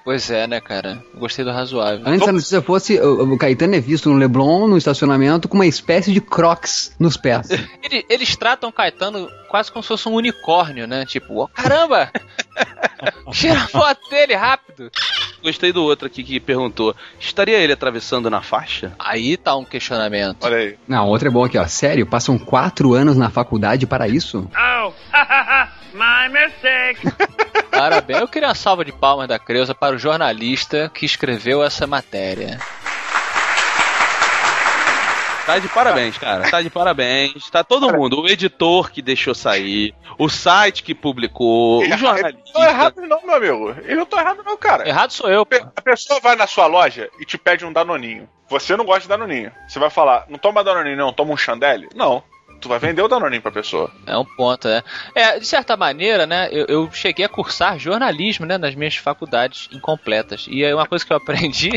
Pois 0.08 0.30
é, 0.30 0.46
né, 0.46 0.58
cara? 0.58 1.04
Gostei 1.14 1.44
do 1.44 1.50
razoável. 1.52 2.00
Antes 2.06 2.26
a 2.26 2.32
notícia 2.32 2.62
fosse 2.62 2.98
o, 2.98 3.34
o 3.34 3.36
Caetano 3.36 3.74
é 3.74 3.80
visto 3.80 4.08
no 4.08 4.16
Leblon, 4.16 4.66
no 4.66 4.78
estacionamento, 4.78 5.46
com 5.46 5.54
uma 5.54 5.66
espécie 5.66 6.14
de 6.14 6.18
crocs 6.18 6.96
nos 6.98 7.18
pés. 7.18 7.50
Ele- 7.84 8.06
eles 8.08 8.34
tratam 8.34 8.72
Caetano 8.72 9.28
quase 9.50 9.70
como 9.70 9.82
se 9.82 9.88
fosse 9.88 10.08
um 10.08 10.14
unicórnio, 10.14 10.86
né? 10.86 11.04
Tipo, 11.04 11.40
ó, 11.40 11.46
caramba! 11.48 12.10
Tira 13.32 13.52
a 13.60 13.68
foto 13.68 14.08
dele 14.08 14.34
rápido! 14.34 14.90
Gostei 15.42 15.74
do 15.74 15.82
outro 15.84 16.06
aqui 16.06 16.24
que 16.24 16.40
perguntou: 16.40 16.96
estaria 17.20 17.58
ele 17.58 17.74
atravessando 17.74 18.30
na 18.30 18.40
faixa? 18.40 18.94
Aí 18.98 19.36
tá 19.36 19.54
um 19.56 19.64
questionamento. 19.64 20.42
Olha 20.44 20.56
aí. 20.56 20.78
Não, 20.88 21.06
outra 21.06 21.28
é 21.28 21.30
boa 21.30 21.46
aqui, 21.48 21.58
ó. 21.58 21.66
Sério, 21.66 22.06
passam 22.06 22.38
quatro 22.38 22.94
anos 22.94 23.14
na 23.18 23.28
faculdade 23.28 23.86
para 23.86 24.08
isso? 24.08 24.48
Oh, 24.56 24.90
my 25.92 26.32
mistake. 26.32 27.06
Parabéns. 27.78 28.20
Eu 28.20 28.28
queria 28.28 28.48
uma 28.48 28.54
salva 28.54 28.84
de 28.84 28.92
palmas 28.92 29.28
da 29.28 29.38
Creuza 29.38 29.74
para 29.74 29.94
o 29.94 29.98
jornalista 29.98 30.90
que 30.92 31.06
escreveu 31.06 31.62
essa 31.62 31.86
matéria. 31.86 32.58
Tá 35.46 35.58
de 35.58 35.68
parabéns, 35.68 36.18
cara. 36.18 36.50
Tá 36.50 36.60
de 36.60 36.68
parabéns. 36.68 37.48
Tá 37.48 37.64
todo 37.64 37.90
mundo. 37.90 38.20
O 38.20 38.28
editor 38.28 38.90
que 38.90 39.00
deixou 39.00 39.34
sair, 39.34 39.94
o 40.18 40.28
site 40.28 40.82
que 40.82 40.94
publicou, 40.94 41.78
o 41.78 41.82
ele 41.82 41.88
não 41.88 41.96
tá 41.96 41.96
jornalista. 41.96 42.60
errado 42.60 43.00
não, 43.00 43.22
meu 43.22 43.34
amigo. 43.36 43.70
Ele 43.82 43.94
não 43.94 44.04
tá 44.04 44.20
errado 44.20 44.42
não, 44.44 44.58
cara. 44.58 44.86
Errado 44.86 45.10
sou 45.10 45.30
eu, 45.30 45.46
pô. 45.46 45.56
A 45.74 45.80
pessoa 45.80 46.20
vai 46.20 46.36
na 46.36 46.46
sua 46.46 46.66
loja 46.66 47.08
e 47.18 47.24
te 47.24 47.38
pede 47.38 47.64
um 47.64 47.72
danoninho. 47.72 48.28
Você 48.50 48.76
não 48.76 48.84
gosta 48.84 49.02
de 49.02 49.08
danoninho. 49.08 49.50
Você 49.66 49.78
vai 49.78 49.88
falar, 49.88 50.26
não 50.28 50.38
toma 50.38 50.62
danoninho 50.62 50.96
não, 50.96 51.14
toma 51.14 51.32
um 51.32 51.36
chandelle? 51.36 51.88
Não. 51.94 52.22
Tu 52.60 52.68
vai 52.68 52.78
vender 52.78 53.02
o 53.02 53.08
Danoninho 53.08 53.42
pra 53.42 53.52
pessoa. 53.52 53.90
É 54.06 54.16
um 54.16 54.24
ponto, 54.24 54.66
é. 54.68 54.82
É, 55.14 55.38
de 55.38 55.46
certa 55.46 55.76
maneira, 55.76 56.26
né, 56.26 56.48
eu, 56.50 56.66
eu 56.66 56.90
cheguei 56.92 57.24
a 57.24 57.28
cursar 57.28 57.78
jornalismo, 57.78 58.44
né, 58.44 58.58
nas 58.58 58.74
minhas 58.74 58.96
faculdades 58.96 59.68
incompletas. 59.72 60.46
E 60.48 60.64
aí 60.64 60.74
uma 60.74 60.86
coisa 60.86 61.04
que 61.04 61.12
eu 61.12 61.16
aprendi 61.18 61.70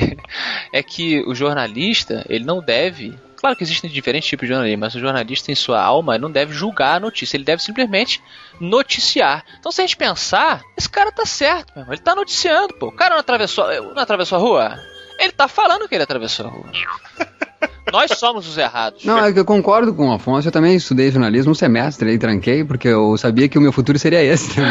é 0.74 0.82
que 0.82 1.24
o 1.28 1.36
jornalista, 1.36 2.26
ele 2.28 2.44
não 2.44 2.62
deve 2.62 3.18
Claro 3.42 3.56
que 3.56 3.64
existem 3.64 3.90
diferentes 3.90 4.30
tipos 4.30 4.48
de 4.48 4.54
jornalismo, 4.54 4.82
mas 4.82 4.94
o 4.94 5.00
jornalista, 5.00 5.52
em 5.52 5.56
sua 5.56 5.82
alma, 5.82 6.16
não 6.16 6.30
deve 6.30 6.54
julgar 6.54 6.98
a 6.98 7.00
notícia, 7.00 7.36
ele 7.36 7.44
deve 7.44 7.64
simplesmente 7.64 8.22
noticiar. 8.60 9.44
Então, 9.60 9.72
se 9.72 9.82
a 9.82 9.84
gente 9.84 9.98
pensar, 9.98 10.62
esse 10.78 10.88
cara 10.88 11.12
tá 11.12 11.26
certo, 11.26 11.74
meu 11.74 11.82
irmão. 11.82 11.96
ele 11.96 12.04
tá 12.04 12.14
noticiando, 12.14 12.76
pô. 12.76 12.90
O 12.90 12.92
cara 12.92 13.16
não 13.16 13.20
atravessou, 13.20 13.66
não 13.96 14.04
atravessou 14.04 14.38
a 14.38 14.42
rua? 14.42 14.80
Ele 15.18 15.32
tá 15.32 15.48
falando 15.48 15.90
que 15.90 15.96
ele 15.96 16.04
atravessou 16.04 16.46
a 16.46 16.50
rua. 16.50 16.72
Nós 17.92 18.12
somos 18.18 18.48
os 18.48 18.58
errados. 18.58 19.04
Não, 19.04 19.18
é 19.18 19.34
que 19.34 19.40
eu 19.40 19.46
concordo 19.46 19.94
com 19.94 20.10
o 20.10 20.14
Afonso. 20.14 20.48
Eu 20.48 20.52
também 20.52 20.76
estudei 20.76 21.12
jornalismo 21.12 21.52
um 21.52 21.56
semestre 21.56 22.12
e 22.12 22.18
tranquei, 22.18 22.64
porque 22.64 22.88
eu 22.88 23.18
sabia 23.18 23.50
que 23.50 23.58
o 23.58 23.62
meu 23.62 23.72
futuro 23.72 24.00
seria 24.00 24.24
esse. 24.24 24.52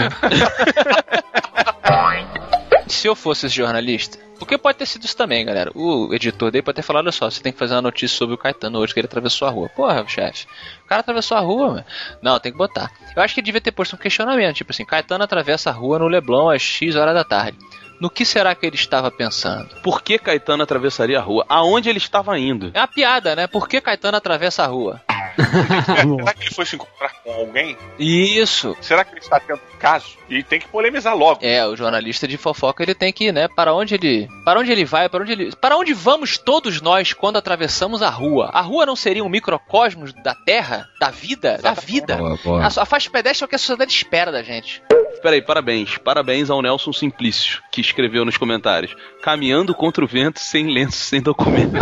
Se 2.86 3.06
eu 3.06 3.14
fosse 3.14 3.46
esse 3.46 3.54
jornalista, 3.56 4.18
porque 4.38 4.58
pode 4.58 4.78
ter 4.78 4.86
sido 4.86 5.04
isso 5.04 5.16
também, 5.16 5.44
galera. 5.44 5.70
O 5.74 6.12
editor 6.12 6.50
dele 6.50 6.62
pode 6.62 6.76
ter 6.76 6.82
falado: 6.82 7.04
olha 7.04 7.12
só, 7.12 7.30
você 7.30 7.42
tem 7.42 7.52
que 7.52 7.58
fazer 7.58 7.74
uma 7.74 7.82
notícia 7.82 8.16
sobre 8.16 8.34
o 8.34 8.38
Caetano 8.38 8.78
hoje, 8.78 8.92
que 8.92 9.00
ele 9.00 9.06
atravessou 9.06 9.46
a 9.46 9.50
rua. 9.50 9.68
Porra, 9.68 10.04
chefe, 10.08 10.46
o 10.84 10.88
cara 10.88 11.00
atravessou 11.00 11.36
a 11.36 11.40
rua, 11.40 11.68
mano. 11.68 11.84
Não, 12.20 12.40
tem 12.40 12.50
que 12.50 12.58
botar. 12.58 12.90
Eu 13.14 13.22
acho 13.22 13.32
que 13.34 13.40
ele 13.40 13.44
devia 13.44 13.60
ter 13.60 13.70
posto 13.70 13.96
um 13.96 13.98
questionamento, 13.98 14.56
tipo 14.56 14.72
assim: 14.72 14.84
Caetano 14.84 15.22
atravessa 15.22 15.70
a 15.70 15.72
rua 15.72 15.98
no 15.98 16.08
Leblon 16.08 16.50
às 16.50 16.62
X 16.62 16.96
horas 16.96 17.14
da 17.14 17.22
tarde. 17.22 17.58
No 18.00 18.08
que 18.08 18.24
será 18.24 18.54
que 18.54 18.64
ele 18.64 18.76
estava 18.76 19.10
pensando? 19.10 19.68
Por 19.82 20.02
que 20.02 20.18
Caetano 20.18 20.62
atravessaria 20.62 21.18
a 21.18 21.22
rua? 21.22 21.44
Aonde 21.48 21.90
ele 21.90 21.98
estava 21.98 22.38
indo? 22.38 22.70
É 22.72 22.80
uma 22.80 22.88
piada, 22.88 23.36
né? 23.36 23.46
Por 23.46 23.68
que 23.68 23.80
Caetano 23.80 24.16
atravessa 24.16 24.64
a 24.64 24.66
rua? 24.66 25.02
Será 25.36 26.34
que 26.34 26.42
ele 26.44 26.54
foi 26.54 26.66
se 26.66 26.76
encontrar 26.76 27.12
com 27.22 27.30
alguém? 27.30 27.76
Isso. 27.98 28.76
Será 28.80 29.04
que 29.04 29.12
ele 29.12 29.20
está 29.20 29.38
tendo 29.38 29.60
um 29.74 29.78
caso? 29.78 30.16
E 30.28 30.42
tem 30.42 30.58
que 30.58 30.68
polemizar 30.68 31.14
logo. 31.16 31.40
É, 31.42 31.66
o 31.66 31.76
jornalista 31.76 32.26
de 32.26 32.36
fofoca 32.36 32.82
ele 32.82 32.94
tem 32.94 33.12
que, 33.12 33.30
né, 33.32 33.48
para 33.48 33.74
onde 33.74 33.94
ele, 33.94 34.28
para 34.44 34.60
onde 34.60 34.72
ele 34.72 34.84
vai, 34.84 35.08
para 35.08 35.22
onde 35.22 35.32
ele, 35.32 35.56
para 35.56 35.76
onde 35.76 35.92
vamos 35.92 36.38
todos 36.38 36.80
nós 36.80 37.12
quando 37.12 37.36
atravessamos 37.36 38.02
a 38.02 38.08
rua? 38.08 38.50
A 38.52 38.60
rua 38.60 38.86
não 38.86 38.96
seria 38.96 39.24
um 39.24 39.28
microcosmos 39.28 40.12
da 40.22 40.34
Terra, 40.34 40.88
da 40.98 41.10
vida, 41.10 41.58
da 41.58 41.74
vida? 41.74 42.16
Boa, 42.16 42.38
boa. 42.42 42.62
A, 42.64 42.66
a 42.66 42.86
faixa 42.86 43.10
pedestre 43.10 43.44
é 43.44 43.46
o 43.46 43.48
que 43.48 43.56
a 43.56 43.58
sociedade 43.58 43.92
espera 43.92 44.32
da 44.32 44.42
gente. 44.42 44.82
Peraí, 45.22 45.42
parabéns. 45.42 45.98
Parabéns 45.98 46.50
ao 46.50 46.62
Nelson 46.62 46.92
Simplício, 46.92 47.60
que 47.70 47.80
escreveu 47.80 48.24
nos 48.24 48.36
comentários. 48.36 48.94
Caminhando 49.22 49.74
contra 49.74 50.04
o 50.04 50.08
vento, 50.08 50.40
sem 50.40 50.72
lenço, 50.72 50.98
sem 50.98 51.20
documento. 51.20 51.76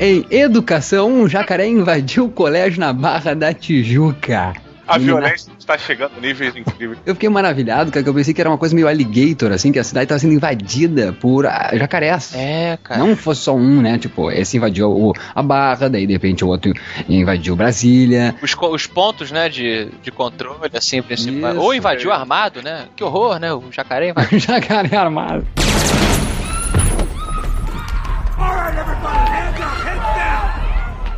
Em 0.00 0.26
educação, 0.30 1.12
um 1.12 1.28
jacaré 1.28 1.68
invadiu 1.68 2.24
o 2.24 2.30
colégio 2.30 2.80
na 2.80 2.92
Barra 2.92 3.34
da 3.34 3.54
Tijuca. 3.54 4.52
A 4.94 4.98
Menina- 4.98 5.20
violência 5.20 5.52
está 5.58 5.78
chegando 5.78 6.12
a 6.16 6.20
níveis 6.20 6.54
incríveis. 6.56 6.98
Eu 7.06 7.14
fiquei 7.14 7.28
maravilhado, 7.28 7.90
cara, 7.90 8.02
que 8.02 8.08
eu 8.08 8.14
pensei 8.14 8.34
que 8.34 8.40
era 8.40 8.50
uma 8.50 8.58
coisa 8.58 8.74
meio 8.74 8.86
alligator, 8.88 9.50
assim, 9.52 9.72
que 9.72 9.78
a 9.78 9.84
cidade 9.84 10.04
estava 10.04 10.18
sendo 10.18 10.34
invadida 10.34 11.12
por 11.14 11.46
ah, 11.46 11.70
jacarés. 11.74 12.34
É, 12.34 12.78
cara. 12.82 13.00
Não 13.00 13.16
fosse 13.16 13.42
só 13.42 13.54
um, 13.56 13.80
né? 13.80 13.98
Tipo, 13.98 14.30
esse 14.30 14.56
invadiu 14.56 14.90
o- 14.90 15.12
a 15.34 15.42
Barra, 15.42 15.88
daí 15.88 16.06
de 16.06 16.12
repente 16.12 16.44
o 16.44 16.48
outro 16.48 16.72
invadiu 17.08 17.56
Brasília. 17.56 18.34
Os, 18.42 18.54
os 18.54 18.86
pontos, 18.86 19.30
né, 19.30 19.48
de, 19.48 19.88
de 20.02 20.10
controle, 20.10 20.70
assim, 20.74 21.00
principal. 21.02 21.52
Isso, 21.52 21.60
Ou 21.60 21.74
invadiu 21.74 22.10
é. 22.10 22.14
armado, 22.14 22.62
né? 22.62 22.86
Que 22.96 23.02
horror, 23.04 23.38
né? 23.38 23.52
O 23.52 23.64
jacaré 23.70 24.10
invadiu. 24.10 24.38
jacaré 24.38 24.96
armado. 24.96 25.46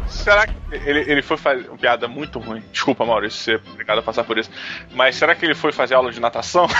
Será 0.09 0.47
que 0.47 0.54
ele, 0.85 1.11
ele 1.11 1.23
foi 1.23 1.37
fazer 1.37 1.69
uma 1.69 1.78
piada 1.78 2.09
muito 2.09 2.38
ruim? 2.38 2.62
Desculpa, 2.73 3.04
Maurício, 3.04 3.38
ser 3.38 3.62
obrigado 3.73 3.99
a 3.99 4.02
passar 4.02 4.25
por 4.25 4.38
isso. 4.38 4.50
Mas 4.93 5.16
será 5.16 5.35
que 5.35 5.45
ele 5.45 5.54
foi 5.54 5.73
fazer 5.73 5.95
aula 5.95 6.11
de 6.11 6.21
natação? 6.21 6.66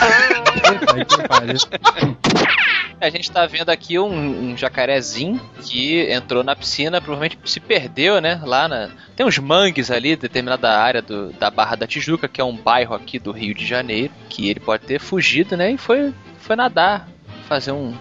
A 3.01 3.11
gente 3.11 3.31
tá 3.31 3.45
vendo 3.45 3.69
aqui 3.71 3.99
um, 3.99 4.53
um 4.53 4.57
jacarezinho 4.57 5.41
que 5.61 6.11
entrou 6.11 6.43
na 6.43 6.57
piscina, 6.57 7.01
provavelmente 7.01 7.39
se 7.45 7.61
perdeu, 7.61 8.21
né? 8.21 8.41
Lá 8.45 8.69
na. 8.69 8.91
Tem 9.17 9.27
uns 9.27 9.39
mangues 9.39 9.91
ali, 9.91 10.17
determinada 10.17 10.71
área 10.71 11.03
do, 11.03 11.33
da 11.33 11.51
Barra 11.51 11.77
da 11.77 11.87
Tijuca, 11.87 12.29
que 12.29 12.41
é 12.41 12.45
um 12.45 12.57
bairro 12.57 12.95
aqui 12.95 13.19
do 13.19 13.33
Rio 13.33 13.55
de 13.55 13.67
Janeiro, 13.67 14.13
que 14.29 14.49
ele 14.49 14.61
pode 14.61 14.85
ter 14.85 15.01
fugido, 15.01 15.57
né? 15.57 15.73
E 15.73 15.77
foi, 15.77 16.15
foi 16.39 16.57
nadar, 16.57 17.09
fazer 17.49 17.73
um. 17.73 17.95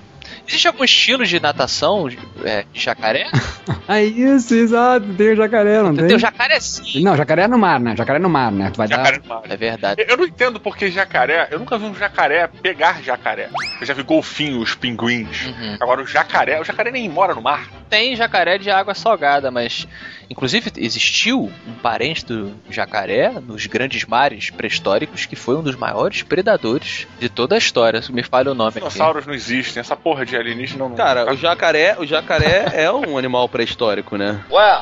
Existe 0.48 0.68
algum 0.68 0.84
estilo 0.84 1.26
de 1.26 1.40
natação 1.40 2.08
é, 2.44 2.66
de 2.72 2.80
jacaré? 2.80 3.30
É 3.86 4.02
isso, 4.02 4.54
exato, 4.56 5.06
tem 5.14 5.34
o 5.34 5.36
jacaré, 5.36 5.82
não 5.82 5.94
tem? 5.94 6.08
Tem 6.08 6.16
o 6.16 6.20
jacarezinho. 6.20 7.04
Não, 7.04 7.18
jacaré 7.18 7.44
é 7.44 7.48
no 7.50 7.58
mar, 7.58 7.82
né? 7.82 7.96
Jacaré 7.98 8.18
é 8.18 8.22
no 8.22 8.30
mar, 8.30 8.50
né? 8.50 8.72
Tu 8.72 8.78
vai 8.78 8.88
Jacaré 8.88 9.20
dar... 9.20 9.24
no 9.24 9.28
mar. 9.28 9.42
É 9.50 9.58
verdade. 9.58 10.06
Eu 10.08 10.16
não 10.16 10.26
entendo 10.26 10.60
porque 10.60 10.90
jacaré. 10.90 11.50
Eu 11.52 11.60
nunca 11.60 11.78
vi 11.78 11.86
um 11.86 11.94
jacaré 11.94 12.48
pegar 12.48 13.02
jacaré. 13.04 13.50
Eu 13.82 13.86
já 13.86 13.94
vi 13.94 14.04
golfinhos, 14.04 14.74
pinguins. 14.74 15.46
Uhum. 15.46 15.78
Agora 15.82 16.02
o 16.02 16.08
jacaré. 16.08 16.62
O 16.62 16.64
jacaré 16.64 16.92
nem 16.92 17.10
mora 17.10 17.36
no 17.36 17.42
mar. 17.42 17.70
Tem 17.90 18.16
jacaré 18.16 18.58
de 18.58 18.70
água 18.70 18.96
salgada, 18.96 19.52
mas 19.52 19.86
inclusive 20.30 20.72
existiu 20.78 21.52
um 21.68 21.74
parente 21.74 22.26
do 22.26 22.56
jacaré 22.70 23.32
nos 23.46 23.66
grandes 23.66 24.06
mares 24.06 24.50
pré-históricos 24.50 25.26
que 25.26 25.36
foi 25.36 25.56
um 25.58 25.62
dos 25.62 25.76
maiores 25.76 26.24
predadores 26.24 27.06
de 27.20 27.28
toda 27.28 27.56
a 27.56 27.58
história. 27.58 28.02
Me 28.10 28.24
falha 28.24 28.52
o 28.52 28.56
nome 28.56 28.70
aqui. 28.70 28.80
Dinossauros 28.80 29.28
não 29.28 29.34
existem. 29.34 29.82
Essa 29.82 29.96
porra 29.96 30.26
de 30.26 30.33
alienígena 30.38 30.90
não. 30.90 30.96
Cara, 30.96 31.32
o 31.32 31.36
jacaré, 31.36 31.96
o 32.00 32.06
jacaré 32.06 32.66
é 32.74 32.92
um 32.92 33.18
animal 33.18 33.48
pré-histórico, 33.50 34.18
né? 34.18 34.44
Well, 34.50 34.82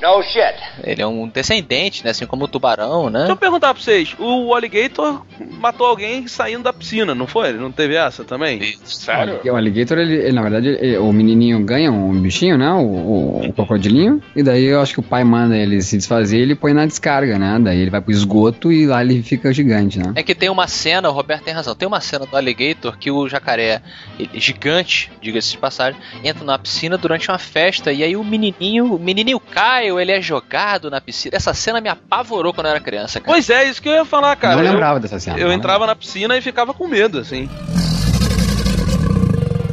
no 0.00 0.22
shit. 0.22 0.54
Ele 0.84 1.02
é 1.02 1.06
um 1.06 1.28
descendente, 1.28 2.04
né? 2.04 2.10
Assim 2.10 2.26
como 2.26 2.44
o 2.44 2.48
tubarão, 2.48 3.10
né? 3.10 3.20
Deixa 3.20 3.32
eu 3.32 3.36
perguntar 3.36 3.74
pra 3.74 3.82
vocês, 3.82 4.14
o 4.18 4.54
Alligator 4.54 5.22
matou 5.58 5.86
alguém 5.86 6.26
saindo 6.26 6.62
da 6.64 6.72
piscina, 6.72 7.14
não 7.14 7.26
foi? 7.26 7.48
Ele 7.50 7.58
não 7.58 7.70
teve 7.72 7.94
essa 7.94 8.24
também? 8.24 8.76
Sério? 8.84 9.40
O 9.44 9.56
alligator, 9.56 9.98
ele, 9.98 10.14
ele, 10.14 10.32
na 10.32 10.42
verdade, 10.42 10.68
ele- 10.68 10.98
o 10.98 11.12
menininho 11.12 11.64
ganha 11.64 11.90
um 11.92 12.20
bichinho, 12.20 12.56
né? 12.56 12.70
O, 12.72 12.78
o- 12.80 13.46
o 13.48 13.52
crocodilinho. 13.52 14.22
E 14.34 14.42
daí 14.42 14.64
eu 14.64 14.80
acho 14.80 14.94
que 14.94 15.00
o 15.00 15.02
pai 15.02 15.24
manda 15.24 15.56
ele 15.56 15.80
se 15.82 15.96
desfazer 15.96 16.38
e 16.38 16.42
ele 16.42 16.54
põe 16.54 16.72
na 16.72 16.86
descarga, 16.86 17.38
né? 17.38 17.58
Daí 17.60 17.80
ele 17.80 17.90
vai 17.90 18.00
pro 18.00 18.10
esgoto 18.12 18.72
e 18.72 18.86
lá 18.86 19.02
ele 19.02 19.22
fica 19.22 19.52
gigante, 19.52 19.98
né? 19.98 20.12
É 20.16 20.22
que 20.22 20.34
tem 20.34 20.48
uma 20.48 20.66
cena, 20.66 21.08
o 21.08 21.12
Roberto 21.12 21.44
tem 21.44 21.54
razão, 21.54 21.74
tem 21.74 21.86
uma 21.88 22.00
cena 22.00 22.26
do 22.26 22.36
Alligator 22.36 22.96
que 22.98 23.10
o 23.10 23.28
jacaré, 23.28 23.82
ele- 24.18 24.40
gigante, 24.40 25.10
diga-se 25.20 25.52
de 25.52 25.58
passagem, 25.58 26.00
entra 26.24 26.44
na 26.44 26.58
piscina 26.58 26.96
durante 26.96 27.28
uma 27.30 27.38
festa 27.38 27.92
e 27.92 28.02
aí 28.02 28.16
o 28.16 28.24
menininho, 28.24 28.94
o 28.94 28.98
menininho 28.98 29.40
cai 29.40 29.89
ou 29.90 30.00
ele 30.00 30.12
é 30.12 30.20
jogado 30.22 30.90
na 30.90 31.00
piscina. 31.00 31.36
Essa 31.36 31.52
cena 31.54 31.80
me 31.80 31.88
apavorou 31.88 32.52
quando 32.54 32.66
eu 32.66 32.70
era 32.72 32.80
criança, 32.80 33.20
cara. 33.20 33.32
Pois 33.32 33.48
é, 33.50 33.64
isso 33.68 33.80
que 33.82 33.88
eu 33.88 33.94
ia 33.94 34.04
falar, 34.04 34.34
cara. 34.36 34.56
não 34.56 34.64
Eu- 34.64 34.70
lembrava 34.72 35.00
dessa 35.00 35.18
cena. 35.18 35.38
Eu, 35.38 35.48
não 35.48 35.54
entrava 35.54 35.86
na 35.86 35.94
piscina 35.96 36.36
e 36.36 36.40
ficava 36.40 36.72
com 36.74 36.86
medo, 36.88 37.18
assim. 37.18 37.48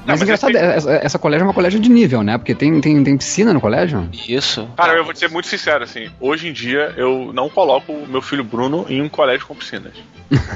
Mas, 0.05 0.19
mas 0.19 0.21
engraçado, 0.21 0.51
esse- 0.55 0.65
essa, 0.65 0.91
essa 1.03 1.19
colégio 1.19 1.43
é 1.43 1.47
uma 1.47 1.53
colégio 1.53 1.79
de 1.81 1.89
nível, 1.89 2.24
né? 2.24 2.38
Porque 2.38 2.55
tem, 2.55 2.79
tem, 2.79 3.03
tem 3.03 3.17
piscina 3.17 3.51
no 3.53 3.59
colégio. 3.59 4.09
Isso. 4.27 4.65
Cara, 4.77 4.93
eu 4.93 5.03
vou 5.03 5.12
te 5.13 5.19
ser 5.19 5.29
muito 5.29 5.47
sincero, 5.50 5.83
assim, 5.83 6.09
hoje 6.19 6.47
em 6.47 6.53
dia 6.53 6.93
eu 6.95 7.31
não 7.33 7.50
coloco 7.50 7.91
o 7.91 8.07
meu 8.07 8.21
filho 8.21 8.43
Bruno 8.43 8.86
em 8.88 9.01
um 9.01 9.09
colégio 9.09 9.45
com 9.45 9.53
piscinas. 9.53 9.91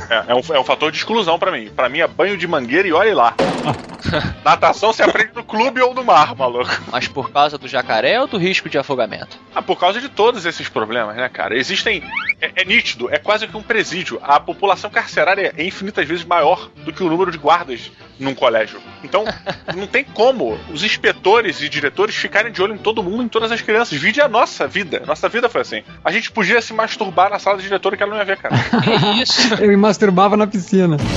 É, 0.10 0.32
é 0.32 0.36
um, 0.36 0.56
é 0.56 0.60
um 0.60 0.64
fator 0.64 0.92
de 0.92 0.98
exclusão 0.98 1.40
pra 1.40 1.52
mim. 1.52 1.70
Pra 1.70 1.90
mim 1.90 2.00
é 2.00 2.08
banho 2.08 2.38
de 2.38 2.48
mangueira 2.48 2.88
e 2.88 2.94
olhe 2.94 3.14
lá. 3.14 3.34
Natação 4.44 4.92
se 4.92 5.02
aprende 5.02 5.32
no 5.36 5.44
clube 5.44 5.82
ou 5.82 5.94
no 5.94 6.04
mar, 6.04 6.36
maluco. 6.36 6.70
Mas 6.92 7.08
por 7.08 7.32
causa 7.32 7.58
do 7.58 7.68
jacaré 7.68 8.20
ou 8.20 8.28
do 8.28 8.38
risco 8.38 8.70
de 8.70 8.78
afogamento? 8.78 9.40
Ah, 9.54 9.62
por 9.62 9.80
causa 9.80 10.02
de 10.02 10.10
todos 10.10 10.46
esses 10.46 10.68
problemas, 10.68 11.16
né, 11.16 11.30
cara? 11.30 11.56
Existem. 11.56 12.04
É, 12.42 12.62
é 12.62 12.66
nítido, 12.66 13.14
é 13.14 13.18
quase 13.18 13.48
que 13.48 13.56
um 13.56 13.64
presídio. 13.64 14.20
A 14.24 14.40
população 14.40 14.90
carcerária 14.90 15.54
é 15.56 15.64
infinitas 15.64 16.08
vezes 16.08 16.26
maior 16.26 16.70
do 16.78 16.92
que 16.92 17.04
o 17.04 17.10
número 17.10 17.32
de 17.32 17.38
guardas 17.38 17.92
num 18.20 18.34
colégio. 18.34 18.80
Então, 19.04 19.26
não 19.76 19.88
tem 19.88 20.04
como 20.04 20.58
os 20.72 20.84
inspetores 20.84 21.62
e 21.62 21.70
diretores 21.70 22.16
ficarem 22.16 22.52
de 22.52 22.62
olho 22.62 22.76
em 22.76 22.78
todo 22.78 23.04
mundo, 23.04 23.24
em 23.24 23.28
todas 23.28 23.52
as 23.52 23.62
crianças. 23.62 23.98
Vide 23.98 24.22
a 24.22 24.28
nossa 24.28 24.68
vida. 24.68 25.04
Nossa 25.06 25.30
vida 25.30 25.50
foi 25.50 25.62
assim. 25.62 25.84
A 26.04 26.12
gente 26.12 26.32
podia 26.32 26.62
se 26.62 26.74
masturbar 26.74 27.30
na 27.30 27.40
sala 27.40 27.58
de 27.58 27.64
diretora 27.64 27.98
que 27.98 28.04
ela 28.04 28.12
não 28.12 28.20
ia 28.20 28.26
ver, 28.26 28.38
cara. 28.38 28.56
Que 28.82 29.22
isso? 29.22 29.61
Eu 29.62 29.68
me 29.68 29.78
masturbava 29.78 30.36
na 30.36 30.48
piscina. 30.48 30.98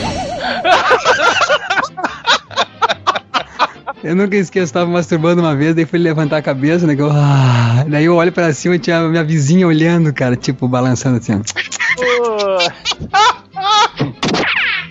Eu 4.02 4.14
nunca 4.14 4.36
esqueço, 4.36 4.70
eu 4.70 4.74
tava 4.80 4.90
masturbando 4.90 5.40
uma 5.40 5.56
vez, 5.56 5.74
daí 5.74 5.86
fui 5.86 5.98
levantar 5.98 6.36
a 6.36 6.42
cabeça, 6.42 6.86
né? 6.86 6.94
que 6.94 7.00
eu, 7.00 7.08
ah, 7.10 7.86
daí 7.88 8.04
eu 8.04 8.14
olho 8.14 8.30
pra 8.30 8.52
cima 8.52 8.74
e 8.74 8.78
tinha 8.78 8.98
a 8.98 9.08
minha 9.08 9.24
vizinha 9.24 9.66
olhando, 9.66 10.12
cara, 10.12 10.36
tipo, 10.36 10.68
balançando 10.68 11.16
assim. 11.16 11.40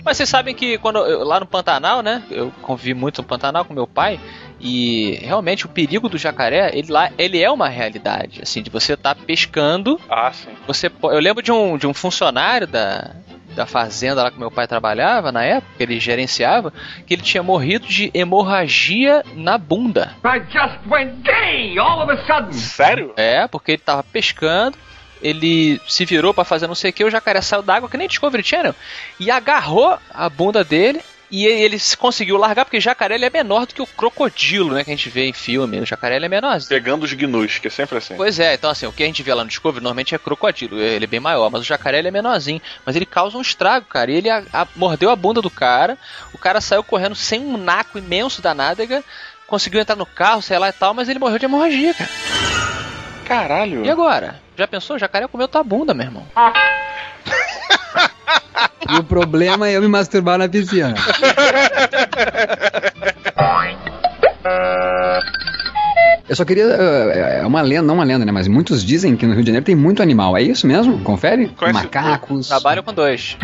Mas 0.04 0.16
vocês 0.16 0.28
sabem 0.28 0.52
que 0.52 0.78
quando 0.78 0.98
eu- 0.98 1.22
lá 1.22 1.38
no 1.38 1.46
Pantanal, 1.46 2.02
né? 2.02 2.24
Eu 2.28 2.52
convivi 2.60 2.92
muito 2.92 3.22
no 3.22 3.28
Pantanal 3.28 3.64
com 3.64 3.72
meu 3.72 3.86
pai 3.86 4.18
e 4.60 5.16
realmente 5.22 5.64
o 5.64 5.68
perigo 5.68 6.08
do 6.08 6.18
jacaré, 6.18 6.72
ele 6.76 6.90
lá, 6.90 7.08
ele 7.16 7.40
é 7.40 7.48
uma 7.48 7.68
realidade, 7.68 8.40
assim, 8.42 8.62
de 8.64 8.68
você 8.70 8.94
estar 8.94 9.14
pescando, 9.14 10.00
Ah, 10.10 10.32
sim. 10.32 10.50
você 10.66 10.90
eu 11.04 11.20
lembro 11.20 11.40
de 11.40 11.52
um, 11.52 11.78
de 11.78 11.86
um 11.86 11.94
funcionário 11.94 12.66
da 12.66 13.12
da 13.54 13.66
fazenda 13.66 14.22
lá 14.22 14.30
que 14.30 14.38
meu 14.38 14.50
pai 14.50 14.66
trabalhava 14.66 15.32
na 15.32 15.44
época, 15.44 15.72
que 15.76 15.82
ele 15.82 16.00
gerenciava, 16.00 16.72
que 17.06 17.14
ele 17.14 17.22
tinha 17.22 17.42
morrido 17.42 17.86
de 17.86 18.10
hemorragia 18.12 19.24
na 19.34 19.56
bunda. 19.56 20.12
I 20.24 20.40
just 20.50 20.78
went 20.88 21.22
gay 21.22 21.78
all 21.78 22.02
of 22.02 22.12
a 22.12 22.26
sudden. 22.26 22.52
Sério? 22.52 23.14
É, 23.16 23.46
porque 23.46 23.72
ele 23.72 23.78
tava 23.78 24.02
pescando, 24.02 24.76
ele 25.22 25.80
se 25.88 26.04
virou 26.04 26.34
pra 26.34 26.44
fazer 26.44 26.66
não 26.66 26.74
sei 26.74 26.90
o 26.90 26.92
que, 26.92 27.04
o 27.04 27.10
jacaré 27.10 27.40
saiu 27.40 27.62
d'água, 27.62 27.88
que 27.88 27.96
nem 27.96 28.08
Discovery 28.08 28.42
Channel, 28.42 28.74
e 29.18 29.30
agarrou 29.30 29.98
a 30.12 30.28
bunda 30.28 30.62
dele. 30.62 31.00
E 31.30 31.46
ele 31.46 31.78
se 31.78 31.96
conseguiu 31.96 32.36
largar, 32.36 32.64
porque 32.64 32.78
jacaré 32.80 33.14
ele 33.16 33.24
é 33.24 33.30
menor 33.30 33.66
do 33.66 33.74
que 33.74 33.82
o 33.82 33.86
crocodilo, 33.86 34.74
né? 34.74 34.84
Que 34.84 34.90
a 34.90 34.94
gente 34.96 35.08
vê 35.08 35.24
em 35.26 35.32
filme. 35.32 35.80
O 35.80 35.86
jacaré 35.86 36.16
ele 36.16 36.26
é 36.26 36.28
menorzinho. 36.28 36.68
Pegando 36.68 37.02
os 37.04 37.12
gnus, 37.12 37.58
que 37.58 37.66
é 37.66 37.70
sempre 37.70 37.98
assim. 37.98 38.14
Pois 38.16 38.38
é, 38.38 38.54
então 38.54 38.70
assim, 38.70 38.86
o 38.86 38.92
que 38.92 39.02
a 39.02 39.06
gente 39.06 39.22
vê 39.22 39.32
lá 39.34 39.42
no 39.42 39.48
Discovery 39.48 39.82
normalmente 39.82 40.14
é 40.14 40.18
crocodilo, 40.18 40.78
ele 40.80 41.04
é 41.04 41.08
bem 41.08 41.20
maior, 41.20 41.50
mas 41.50 41.62
o 41.62 41.64
jacaré 41.64 41.98
ele 41.98 42.08
é 42.08 42.10
menorzinho. 42.10 42.60
Mas 42.86 42.94
ele 42.94 43.06
causa 43.06 43.36
um 43.36 43.40
estrago, 43.42 43.86
cara. 43.86 44.10
E 44.12 44.16
ele 44.16 44.30
a- 44.30 44.44
a- 44.52 44.66
mordeu 44.76 45.10
a 45.10 45.16
bunda 45.16 45.40
do 45.42 45.50
cara, 45.50 45.98
o 46.32 46.38
cara 46.38 46.60
saiu 46.60 46.84
correndo 46.84 47.14
sem 47.16 47.40
um 47.40 47.56
naco 47.56 47.98
imenso 47.98 48.40
da 48.40 48.54
nádega, 48.54 49.02
conseguiu 49.46 49.80
entrar 49.80 49.96
no 49.96 50.06
carro, 50.06 50.40
sei 50.42 50.58
lá 50.58 50.68
e 50.68 50.72
tal, 50.72 50.94
mas 50.94 51.08
ele 51.08 51.18
morreu 51.18 51.38
de 51.38 51.46
hemorragia, 51.46 51.94
cara. 51.94 52.10
Caralho. 53.24 53.84
E 53.84 53.90
agora? 53.90 54.40
Já 54.56 54.68
pensou? 54.68 54.96
O 54.96 54.98
jacaré 54.98 55.26
comeu 55.26 55.48
tua 55.48 55.64
bunda, 55.64 55.94
meu 55.94 56.04
irmão. 56.06 56.26
E 58.90 58.96
o 58.96 59.02
problema 59.04 59.68
é 59.68 59.76
eu 59.76 59.80
me 59.82 59.88
masturbar 59.88 60.36
na 60.38 60.48
piscina. 60.48 60.94
Eu 66.28 66.34
só 66.36 66.44
queria. 66.44 66.64
eh, 66.64 67.40
É 67.42 67.46
uma 67.46 67.60
lenda, 67.60 67.82
não 67.82 67.94
uma 67.94 68.04
lenda, 68.04 68.24
né? 68.24 68.32
Mas 68.32 68.48
muitos 68.48 68.84
dizem 68.84 69.14
que 69.16 69.26
no 69.26 69.34
Rio 69.34 69.42
de 69.42 69.48
Janeiro 69.48 69.64
tem 69.66 69.74
muito 69.74 70.02
animal. 70.02 70.36
É 70.36 70.42
isso 70.42 70.66
mesmo? 70.66 70.98
Confere? 71.00 71.48
Conhece- 71.48 71.74
Macacos. 71.84 72.48
Trabalho 72.48 72.82
com 72.82 72.92
dois. 72.92 73.36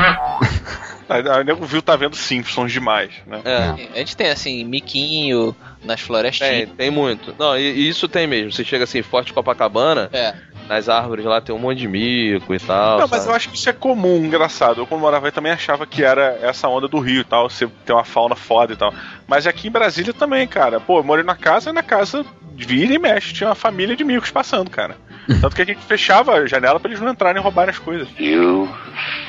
A, 1.09 1.15
a 1.41 1.45
nego 1.45 1.67
viu 1.67 1.83
tá 1.83 1.97
vendo 1.97 2.17
Simpsons 2.17 2.73
demais, 2.73 3.11
né? 3.27 3.41
É. 3.45 3.57
A 3.95 3.99
gente 3.99 4.17
tem 4.17 4.31
assim, 4.31 4.65
miquinho 4.65 5.55
nas 5.85 5.97
Tem, 5.99 6.07
florestinhas. 6.07 6.69
tem 6.77 6.91
muito. 6.91 7.35
Não, 7.39 7.57
e, 7.59 7.63
e 7.63 7.89
isso 7.89 8.07
tem 8.09 8.27
mesmo. 8.27 8.53
Você 8.53 8.65
chega 8.65 8.85
assim, 8.85 9.03
Forte 9.03 9.33
Copacabana, 9.33 10.09
É. 10.13 10.35
nas 10.71 10.89
árvores 10.89 11.25
lá 11.25 11.41
tem 11.41 11.53
um 11.53 11.59
monte 11.59 11.79
de 11.79 11.89
mico 11.89 12.55
e 12.55 12.61
tal. 12.61 13.01
Não, 13.01 13.09
mas 13.09 13.23
sabe? 13.23 13.33
eu 13.33 13.35
acho 13.37 13.49
que 13.51 13.57
isso 13.57 13.69
é 13.69 13.73
comum, 13.73 14.25
engraçado. 14.25 14.81
Eu, 14.81 14.87
quando 14.87 15.01
morava 15.01 15.27
aí, 15.27 15.33
também 15.33 15.51
achava 15.51 15.85
que 15.85 16.05
era 16.05 16.39
essa 16.41 16.69
onda 16.69 16.87
do 16.87 17.01
Rio 17.01 17.23
e 17.23 17.25
tal, 17.25 17.51
você 17.51 17.67
tem 17.85 17.95
uma 17.95 18.05
fauna 18.05 18.37
foda 18.37 18.73
e 18.73 18.77
tal. 18.77 18.95
Mas 19.27 19.49
aqui 19.49 19.67
em 19.67 19.71
Brasília 19.71 20.15
também, 20.15 20.47
cara. 20.47 20.79
Pô, 20.79 21.01
eu 21.01 21.05
morei 21.05 21.25
na 21.25 21.35
casa 21.35 21.71
e 21.71 21.73
na 21.73 21.83
casa 21.83 22.25
vira 22.55 22.95
e 22.95 22.99
mexe, 23.01 23.35
tinha 23.35 23.49
uma 23.49 23.57
família 23.57 23.97
de 23.97 24.05
micos 24.05 24.31
passando, 24.31 24.71
cara. 24.71 24.97
Tanto 25.41 25.57
que 25.57 25.63
a 25.63 25.65
gente 25.65 25.81
fechava 25.85 26.35
a 26.35 26.47
janela 26.47 26.79
pra 26.79 26.89
eles 26.89 27.01
não 27.03 27.11
entrarem 27.11 27.41
e 27.41 27.43
roubarem 27.43 27.71
as 27.71 27.79
coisas. 27.79 28.09
You 28.19 28.69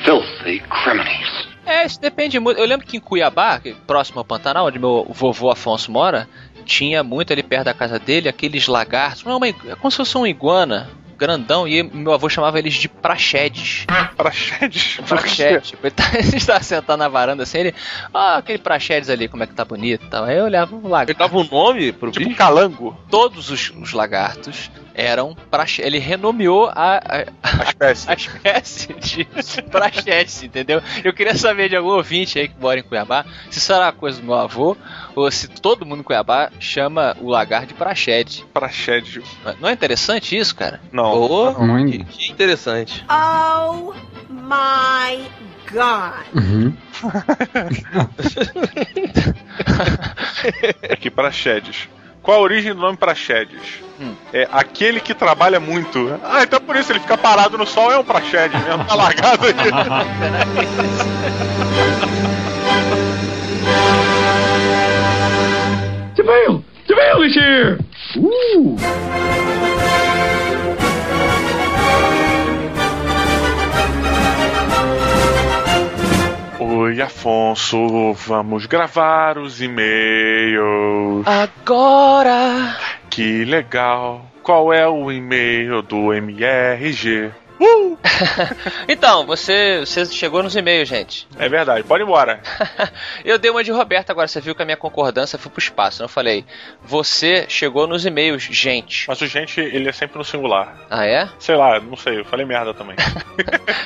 filthy 0.04 0.60
criminals. 0.60 1.48
É, 1.66 1.84
isso 1.86 2.00
depende 2.00 2.38
muito. 2.38 2.58
Eu 2.60 2.66
lembro 2.66 2.86
que 2.86 2.96
em 2.96 3.00
Cuiabá, 3.00 3.58
que- 3.58 3.74
próximo 3.86 4.18
ao 4.18 4.24
Pantanal, 4.24 4.66
onde 4.66 4.78
meu 4.78 5.06
vovô 5.10 5.50
Afonso 5.50 5.90
mora, 5.90 6.28
tinha 6.64 7.02
muito 7.02 7.32
ali 7.32 7.42
perto 7.42 7.64
da 7.64 7.74
casa 7.74 7.98
dele 7.98 8.28
aqueles 8.28 8.66
lagartos. 8.68 9.24
Não, 9.24 9.32
é 9.32 9.36
uma, 9.36 9.48
é 9.48 9.52
como 9.76 9.90
se 9.90 9.96
fosse 9.96 10.16
um 10.18 10.26
iguana 10.26 10.88
grandão 11.22 11.66
e 11.68 11.82
meu 11.82 12.12
avô 12.12 12.28
chamava 12.28 12.58
eles 12.58 12.74
de 12.74 12.88
praxedes. 12.88 13.86
Praxedes. 14.16 14.98
Praxedes. 15.08 15.72
Ele, 15.82 15.90
tá, 15.90 16.04
ele 16.18 16.36
estava 16.36 16.62
sentado 16.62 16.98
na 16.98 17.08
varanda 17.08 17.42
assim, 17.44 17.58
ele. 17.58 17.74
Ah, 18.12 18.36
aquele 18.38 18.58
praxedes 18.58 19.08
ali, 19.08 19.28
como 19.28 19.42
é 19.42 19.46
que 19.46 19.54
tá 19.54 19.64
bonito 19.64 20.04
e 20.04 20.08
tal. 20.08 20.24
Aí 20.24 20.36
eu 20.36 20.44
olhava 20.44 20.74
o 20.74 20.80
Ele 20.80 20.88
lagarto. 20.88 21.18
dava 21.18 21.38
um 21.38 21.44
nome 21.44 21.92
pro 21.92 22.10
Tipo 22.10 22.24
bicho? 22.26 22.36
calango, 22.38 22.96
Todos 23.10 23.50
os, 23.50 23.70
os 23.70 23.92
lagartos 23.92 24.70
eram 24.94 25.34
praxedes. 25.50 25.86
Ele 25.86 25.98
renomeou 25.98 26.68
a, 26.68 26.96
a, 26.96 27.24
a 27.42 27.64
espécie. 27.64 28.10
a 28.10 28.14
espécie 28.14 28.94
de 28.94 29.24
praxedes, 29.70 30.42
entendeu? 30.42 30.82
Eu 31.02 31.12
queria 31.12 31.36
saber 31.36 31.68
de 31.68 31.76
algum 31.76 31.90
ouvinte 31.90 32.38
aí 32.38 32.48
que 32.48 32.54
mora 32.60 32.80
em 32.80 32.82
Cuiabá, 32.82 33.24
se 33.50 33.58
isso 33.58 33.72
era 33.72 33.86
uma 33.86 33.92
coisa 33.92 34.20
do 34.20 34.26
meu 34.26 34.34
avô, 34.34 34.76
ou 35.14 35.30
se 35.30 35.48
todo 35.48 35.86
mundo 35.86 36.00
em 36.00 36.04
Cuiabá 36.04 36.50
chama 36.58 37.16
o 37.20 37.28
lagarto 37.28 37.68
de 37.68 37.74
praxedes. 37.74 38.44
Praxedes. 38.52 39.22
Não 39.60 39.68
é 39.68 39.72
interessante 39.72 40.36
isso, 40.36 40.54
cara? 40.54 40.80
Não. 40.92 41.04
Ô, 41.04 41.52
Muito. 41.64 41.92
que, 42.06 42.14
que 42.26 42.32
interessante. 42.32 43.04
Oh 43.10 43.92
my 44.28 45.24
god. 45.70 46.26
Uhum. 46.34 46.76
Aqui, 50.90 51.10
Praxedes. 51.10 51.88
Qual 52.22 52.38
a 52.38 52.40
origem 52.40 52.72
do 52.72 52.80
nome 52.80 52.96
Praxedes? 52.96 53.82
Hum. 54.00 54.14
É 54.32 54.48
aquele 54.52 55.00
que 55.00 55.12
trabalha 55.12 55.58
muito. 55.58 56.20
Ah, 56.22 56.44
então 56.44 56.60
por 56.60 56.76
isso 56.76 56.92
ele 56.92 57.00
fica 57.00 57.18
parado 57.18 57.58
no 57.58 57.66
sol 57.66 57.90
é 57.90 57.98
um 57.98 58.04
Praxedes 58.04 58.62
mesmo, 58.62 58.84
tá 58.84 58.94
largado 58.94 59.44
aí. 59.46 59.52
Jamil! 66.16 66.64
Jamil 66.88 67.24
is 67.24 67.36
here! 67.36 67.78
Afonso, 77.02 78.12
vamos 78.14 78.66
gravar 78.66 79.36
os 79.38 79.60
e-mails. 79.60 81.26
Agora! 81.26 82.76
Que 83.10 83.44
legal. 83.44 84.24
Qual 84.42 84.72
é 84.72 84.86
o 84.88 85.10
e-mail 85.12 85.82
do 85.82 86.12
MRG? 86.12 87.30
Então, 88.88 89.26
você, 89.26 89.80
você 89.80 90.04
chegou 90.06 90.42
nos 90.42 90.56
e-mails, 90.56 90.88
gente. 90.88 91.26
É 91.38 91.48
verdade, 91.48 91.84
pode 91.84 92.02
ir 92.02 92.06
embora. 92.06 92.40
Eu 93.24 93.38
dei 93.38 93.50
uma 93.50 93.64
de 93.64 93.70
Roberto 93.70 94.10
agora, 94.10 94.28
você 94.28 94.40
viu 94.40 94.54
que 94.54 94.62
a 94.62 94.64
minha 94.64 94.76
concordância 94.76 95.38
foi 95.38 95.50
pro 95.50 95.60
espaço. 95.60 96.02
Eu 96.02 96.08
falei, 96.08 96.44
você 96.82 97.46
chegou 97.48 97.86
nos 97.86 98.04
e-mails, 98.04 98.42
gente. 98.42 99.06
Mas 99.08 99.20
o 99.20 99.26
gente, 99.26 99.60
ele 99.60 99.88
é 99.88 99.92
sempre 99.92 100.18
no 100.18 100.24
singular. 100.24 100.76
Ah, 100.90 101.06
é? 101.06 101.28
Sei 101.38 101.54
lá, 101.54 101.80
não 101.80 101.96
sei, 101.96 102.20
eu 102.20 102.24
falei 102.24 102.44
merda 102.44 102.74
também. 102.74 102.96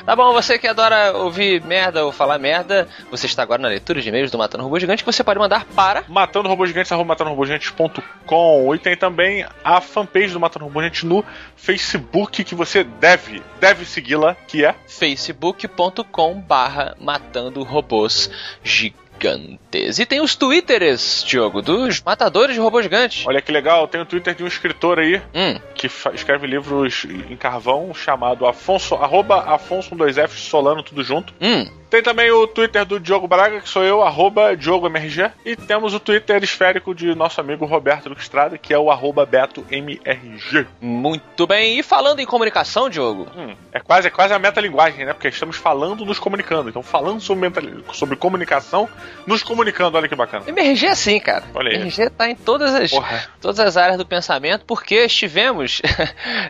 Tá 0.04 0.14
bom, 0.14 0.32
você 0.32 0.56
que 0.56 0.68
adora 0.68 1.12
ouvir 1.16 1.60
merda 1.62 2.04
ou 2.04 2.12
falar 2.12 2.38
merda, 2.38 2.86
você 3.10 3.26
está 3.26 3.42
agora 3.42 3.60
na 3.60 3.66
leitura 3.66 4.00
de 4.00 4.08
e-mails 4.08 4.30
do 4.30 4.38
Matando 4.38 4.62
Robô 4.62 4.78
Gigante, 4.78 5.02
que 5.02 5.12
você 5.12 5.24
pode 5.24 5.38
mandar 5.38 5.64
para. 5.64 6.04
Matando 6.06 6.48
Robô 6.48 6.64
Gigantes, 6.64 6.92
arroba 6.92 7.08
matandorobogigantes.com 7.08 8.74
e 8.74 8.78
tem 8.78 8.96
também 8.96 9.44
a 9.64 9.80
fanpage 9.80 10.32
do 10.32 10.38
Matando 10.38 10.66
Robô 10.66 10.80
Gigantes 10.80 11.02
no 11.02 11.24
Facebook 11.56 12.44
que 12.44 12.54
você 12.54 12.84
deve, 12.84 13.42
deve 13.58 13.65
segui-la, 13.74 14.35
que 14.46 14.64
é 14.64 14.74
facebook.com 14.87 16.35
barra 16.40 16.96
matando 17.00 17.62
robôs 17.62 18.31
gigantes. 18.62 19.98
E 19.98 20.05
tem 20.05 20.20
os 20.20 20.37
twitters, 20.37 21.24
Diogo, 21.26 21.62
dos 21.62 22.02
matadores 22.02 22.55
de 22.55 22.61
robôs 22.61 22.85
gigantes. 22.85 23.26
Olha 23.26 23.40
que 23.40 23.50
legal, 23.50 23.88
tem 23.88 24.00
o 24.00 24.05
Twitter 24.05 24.35
de 24.35 24.44
um 24.44 24.46
escritor 24.46 24.98
aí 24.98 25.20
Hum, 25.35 25.59
que 25.74 25.87
escreve 26.14 26.46
livros 26.46 27.07
em 27.31 27.37
carvão 27.37 27.94
chamado 27.94 28.46
Afonso, 28.46 28.94
arroba 28.94 29.40
Afonso 29.55 29.90
com 29.90 29.96
dois 29.96 30.16
Fs 30.16 30.40
Solano, 30.40 30.83
tudo 30.83 31.02
junto. 31.02 31.33
hum. 31.40 31.66
Tem 31.90 32.03
também 32.03 32.31
o 32.31 32.46
Twitter 32.46 32.85
do 32.85 32.99
Diogo 32.99 33.29
Braga, 33.29 33.61
que 33.61 33.68
sou 33.68 33.85
eu, 33.85 34.03
arroba 34.03 34.57
DiogoMRG. 34.57 35.31
E 35.44 35.57
temos 35.57 35.94
o 35.94 36.01
Twitter 36.01 36.42
esférico 36.42 36.94
de 36.94 37.14
nosso 37.14 37.40
amigo 37.40 37.64
Roberto 37.64 38.09
Luque 38.09 38.20
Estrada, 38.22 38.59
que 38.59 38.72
é 38.75 38.79
o 38.79 38.90
arroba 38.90 39.25
BetoMRG. 39.25 40.66
Muito 40.81 41.46
bem. 41.46 41.79
E 41.79 41.83
falando 41.83 42.20
em 42.20 42.27
comunicação, 42.27 42.88
Diogo, 42.88 43.27
Hum, 43.37 43.55
é 43.72 43.81
quase, 43.81 44.09
é 44.09 44.11
quase 44.11 44.35
a 44.35 44.38
metalinguagem, 44.38 45.05
né? 45.05 45.12
Porque 45.12 45.29
estamos 45.29 45.57
falando 45.57 46.05
nos 46.05 46.18
comunicando. 46.18 46.68
Então, 46.68 46.83
falando 46.83 47.20
sobre, 47.20 47.51
sobre 47.92 48.16
comunicação, 48.16 48.88
nos 49.27 49.42
comunicando. 49.42 49.96
Olha 49.96 50.09
que 50.09 50.14
bacana. 50.14 50.44
MRG 50.46 50.87
é 50.87 50.90
assim, 50.90 51.20
cara. 51.20 51.44
Olha 51.55 51.70
aí. 51.70 51.77
MRG 51.77 52.11
tá 52.11 52.29
em 52.29 52.35
todas 52.35 52.75
as, 52.75 52.90
Porra. 52.90 53.29
todas 53.40 53.61
as 53.61 53.77
áreas 53.77 53.99
do 53.99 54.07
pensamento, 54.07 54.64
porque 54.64 54.96
estivemos 54.96 55.81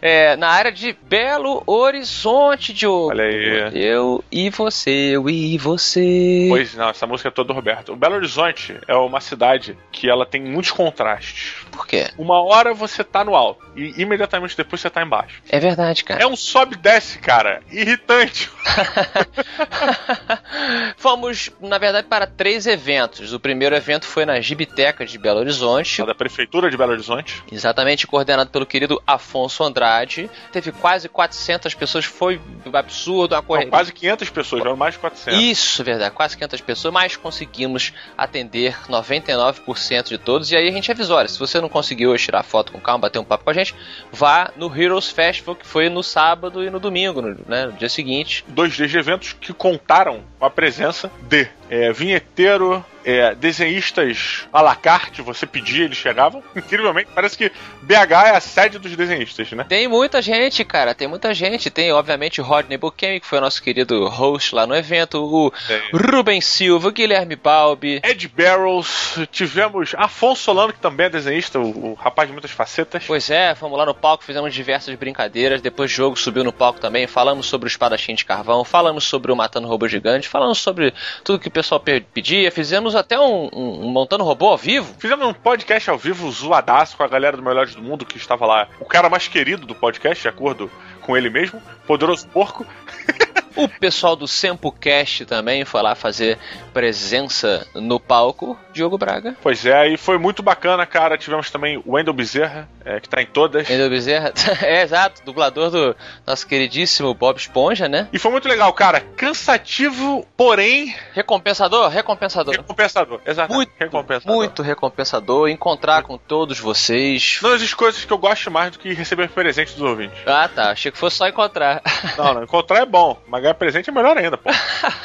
é, 0.00 0.36
na 0.38 0.48
área 0.48 0.72
de 0.72 0.96
Belo 1.02 1.62
Horizonte, 1.66 2.72
Diogo. 2.72 3.10
Olha 3.10 3.24
aí. 3.24 3.70
Eu 3.74 4.24
e 4.30 4.50
você, 4.50 4.90
eu 4.90 5.25
e 5.28 5.56
você. 5.58 6.46
Pois 6.48 6.74
não, 6.74 6.90
essa 6.90 7.06
música 7.06 7.28
é 7.28 7.32
toda 7.32 7.48
do 7.48 7.54
Roberto. 7.54 7.92
O 7.92 7.96
Belo 7.96 8.16
Horizonte 8.16 8.78
é 8.86 8.94
uma 8.94 9.20
cidade 9.20 9.76
que 9.90 10.08
ela 10.08 10.26
tem 10.26 10.42
muitos 10.42 10.70
contrastes. 10.70 11.54
Por 11.70 11.86
quê? 11.86 12.08
Uma 12.18 12.42
hora 12.42 12.74
você 12.74 13.02
tá 13.04 13.24
no 13.24 13.34
alto 13.34 13.64
e 13.76 14.00
imediatamente 14.00 14.56
depois 14.56 14.80
você 14.80 14.90
tá 14.90 15.02
embaixo. 15.02 15.42
É 15.48 15.58
verdade, 15.58 16.04
cara. 16.04 16.22
É 16.22 16.26
um 16.26 16.36
sobe 16.36 16.74
e 16.74 16.78
desce, 16.78 17.18
cara. 17.18 17.62
Irritante. 17.70 18.50
Fomos, 20.96 21.50
na 21.60 21.78
verdade, 21.78 22.06
para 22.06 22.26
três 22.26 22.66
eventos. 22.66 23.32
O 23.32 23.40
primeiro 23.40 23.74
evento 23.74 24.06
foi 24.06 24.24
na 24.24 24.40
Gibiteca 24.40 25.04
de 25.04 25.18
Belo 25.18 25.40
Horizonte. 25.40 26.04
Da 26.04 26.14
Prefeitura 26.14 26.70
de 26.70 26.76
Belo 26.76 26.92
Horizonte. 26.92 27.42
Exatamente, 27.50 28.06
coordenado 28.06 28.50
pelo 28.50 28.66
querido 28.66 29.02
Afonso 29.06 29.64
Andrade. 29.64 30.30
Teve 30.52 30.72
quase 30.72 31.08
400 31.08 31.74
pessoas, 31.74 32.04
foi 32.04 32.40
absurdo, 32.72 33.34
uma 33.34 33.40
Não, 33.40 33.46
corrida. 33.46 33.70
quase 33.70 33.92
500 33.92 34.30
pessoas, 34.30 34.78
mais 34.78 34.94
de 34.94 35.00
400. 35.00 35.15
400. 35.16 35.42
Isso, 35.42 35.82
verdade, 35.82 36.14
quase 36.14 36.36
500 36.36 36.60
pessoas, 36.60 36.94
mas 36.94 37.16
conseguimos 37.16 37.92
atender 38.16 38.76
99% 38.88 40.08
de 40.08 40.18
todos. 40.18 40.50
E 40.52 40.56
aí 40.56 40.68
a 40.68 40.72
gente 40.72 40.90
avisou: 40.90 41.16
olha, 41.16 41.28
se 41.28 41.38
você 41.38 41.60
não 41.60 41.68
conseguiu 41.68 42.10
hoje 42.10 42.24
tirar 42.24 42.42
foto 42.42 42.72
com 42.72 42.80
calma, 42.80 43.02
bater 43.02 43.18
um 43.18 43.24
papo 43.24 43.44
com 43.44 43.50
a 43.50 43.54
gente, 43.54 43.74
vá 44.12 44.50
no 44.56 44.74
Heroes 44.74 45.10
Festival, 45.10 45.56
que 45.56 45.66
foi 45.66 45.88
no 45.88 46.02
sábado 46.02 46.62
e 46.62 46.70
no 46.70 46.78
domingo, 46.78 47.22
no, 47.22 47.36
né, 47.46 47.66
no 47.66 47.72
dia 47.72 47.88
seguinte. 47.88 48.44
Dois 48.48 48.74
dias 48.74 48.90
de 48.90 48.98
eventos 48.98 49.32
que 49.32 49.52
contaram 49.52 50.22
com 50.38 50.44
a 50.44 50.50
presença 50.50 51.10
de 51.22 51.48
é, 51.70 51.92
vinheteiro, 51.92 52.84
é, 53.04 53.34
desenhistas 53.36 54.48
à 54.52 54.60
la 54.60 54.74
carte, 54.74 55.22
você 55.22 55.46
pedia, 55.46 55.84
eles 55.84 55.96
chegavam. 55.96 56.42
Incrivelmente, 56.56 57.08
parece 57.14 57.38
que 57.38 57.52
BH 57.82 58.12
é 58.26 58.36
a 58.36 58.40
sede 58.40 58.78
dos 58.78 58.94
desenhistas, 58.96 59.50
né? 59.52 59.64
Tem 59.68 59.86
muita 59.86 60.20
gente, 60.20 60.64
cara, 60.64 60.94
tem 60.94 61.06
muita 61.06 61.32
gente. 61.32 61.70
Tem, 61.70 61.92
obviamente, 61.92 62.40
o 62.40 62.44
Rodney 62.44 62.76
Buchanan, 62.76 63.20
que 63.20 63.26
foi 63.26 63.38
o 63.38 63.40
nosso 63.40 63.62
querido 63.62 64.08
host 64.08 64.54
lá 64.54 64.66
no 64.66 64.74
evento, 64.74 65.22
o 65.22 65.52
Rubem 65.92 66.40
Silva, 66.40 66.90
Guilherme 66.90 67.36
Balbi. 67.36 68.00
Ed 68.02 68.28
Barrows, 68.28 69.18
tivemos 69.30 69.94
Afonso 69.96 70.42
Solano, 70.42 70.72
que 70.72 70.80
também 70.80 71.06
é 71.06 71.10
desenhista, 71.10 71.60
o, 71.60 71.92
o 71.92 71.94
rapaz 71.94 72.28
de 72.28 72.32
muitas 72.32 72.50
facetas. 72.50 73.04
Pois 73.06 73.30
é, 73.30 73.54
fomos 73.54 73.78
lá 73.78 73.86
no 73.86 73.94
palco, 73.94 74.24
fizemos 74.24 74.52
diversas 74.52 74.94
brincadeiras. 74.96 75.62
Depois 75.62 75.92
o 75.92 75.94
jogo 75.94 76.16
subiu 76.16 76.42
no 76.42 76.52
palco 76.52 76.80
também. 76.80 77.06
Falamos 77.06 77.46
sobre 77.46 77.66
o 77.66 77.70
espadachim 77.70 78.14
de 78.14 78.24
carvão, 78.24 78.64
falamos 78.64 79.04
sobre 79.04 79.30
o 79.30 79.36
Matando 79.36 79.68
Robô 79.68 79.86
Gigante, 79.86 80.28
falamos 80.28 80.58
sobre 80.58 80.92
tudo 81.22 81.38
que 81.38 81.48
o 81.48 81.50
pessoal 81.56 81.80
pe- 81.80 82.02
pedia. 82.12 82.52
Fizemos 82.52 82.94
até 82.94 83.18
um, 83.18 83.48
um- 83.50 83.86
um 83.86 83.88
Montando 83.88 84.22
Robô 84.24 84.48
ao 84.48 84.58
vivo. 84.58 84.94
Fizemos 84.98 85.26
um 85.26 85.32
podcast 85.32 85.88
ao 85.88 85.96
vivo 85.96 86.30
zoadaço 86.30 86.96
com 86.98 87.02
a 87.02 87.08
galera 87.08 87.34
do 87.36 87.42
Melhores 87.42 87.74
do 87.74 87.80
Mundo 87.82 88.04
que 88.04 88.18
estava 88.18 88.44
lá. 88.44 88.68
O 88.78 88.84
cara 88.84 89.08
mais 89.08 89.26
querido 89.26 89.66
do 89.66 89.74
podcast, 89.74 90.20
de 90.20 90.28
acordo 90.28 90.70
com 91.00 91.16
ele 91.16 91.30
mesmo, 91.30 91.62
Poderoso 91.86 92.28
Porco. 92.28 92.66
O 93.56 93.68
pessoal 93.68 94.14
do 94.14 94.28
SempoCast 94.28 95.24
também 95.24 95.64
foi 95.64 95.82
lá 95.82 95.94
fazer 95.94 96.38
presença 96.72 97.66
no 97.74 97.98
palco. 97.98 98.56
Diogo 98.76 98.98
Braga. 98.98 99.34
Pois 99.42 99.64
é, 99.64 99.88
e 99.88 99.96
foi 99.96 100.18
muito 100.18 100.42
bacana, 100.42 100.84
cara. 100.84 101.16
Tivemos 101.16 101.50
também 101.50 101.78
o 101.78 101.94
Wendel 101.94 102.12
Bezerra, 102.12 102.68
é, 102.84 103.00
que 103.00 103.08
tá 103.08 103.22
em 103.22 103.26
todas. 103.26 103.66
Wendel 103.68 103.88
Bezerra. 103.88 104.32
é, 104.62 104.82
exato, 104.82 105.22
dublador 105.24 105.70
do 105.70 105.96
nosso 106.26 106.46
queridíssimo 106.46 107.14
Bob 107.14 107.38
Esponja, 107.38 107.88
né? 107.88 108.06
E 108.12 108.18
foi 108.18 108.30
muito 108.30 108.46
legal, 108.46 108.70
cara. 108.74 109.00
Cansativo, 109.16 110.26
porém. 110.36 110.94
Recompensador? 111.14 111.88
Recompensador. 111.88 112.54
Recompensador, 112.54 113.20
exato. 113.24 113.54
Muito, 113.54 113.72
recompensador. 113.78 114.36
muito 114.36 114.62
recompensador 114.62 115.48
encontrar 115.48 116.02
com 116.02 116.18
todos 116.18 116.60
vocês. 116.60 117.38
Não 117.42 117.54
existe 117.54 117.74
coisas 117.74 118.04
que 118.04 118.12
eu 118.12 118.18
gosto 118.18 118.50
mais 118.50 118.72
do 118.72 118.78
que 118.78 118.92
receber 118.92 119.30
presente 119.30 119.72
dos 119.72 119.82
ouvintes. 119.82 120.18
Ah, 120.26 120.50
tá. 120.54 120.72
Achei 120.72 120.92
que 120.92 120.98
fosse 120.98 121.16
só 121.16 121.26
encontrar. 121.26 121.80
Não, 122.18 122.34
não, 122.34 122.42
encontrar 122.42 122.80
é 122.80 122.86
bom, 122.86 123.18
mas 123.26 123.42
ganhar 123.46 123.54
presente 123.54 123.90
é 123.90 123.92
melhor 123.92 124.16
ainda, 124.18 124.36
pô. 124.36 124.50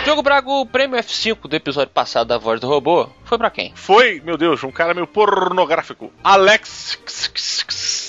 Diogo 0.03 0.23
Brago, 0.23 0.61
o 0.61 0.65
prêmio 0.65 0.97
F5 0.99 1.47
do 1.47 1.55
episódio 1.55 1.93
passado 1.93 2.27
da 2.27 2.37
Voz 2.37 2.59
do 2.59 2.67
Robô 2.67 3.07
foi 3.23 3.37
pra 3.37 3.49
quem? 3.51 3.71
Foi, 3.75 4.19
meu 4.25 4.35
Deus, 4.37 4.63
um 4.63 4.71
cara 4.71 4.93
meio 4.93 5.05
pornográfico. 5.05 6.11
Alex 6.23 6.99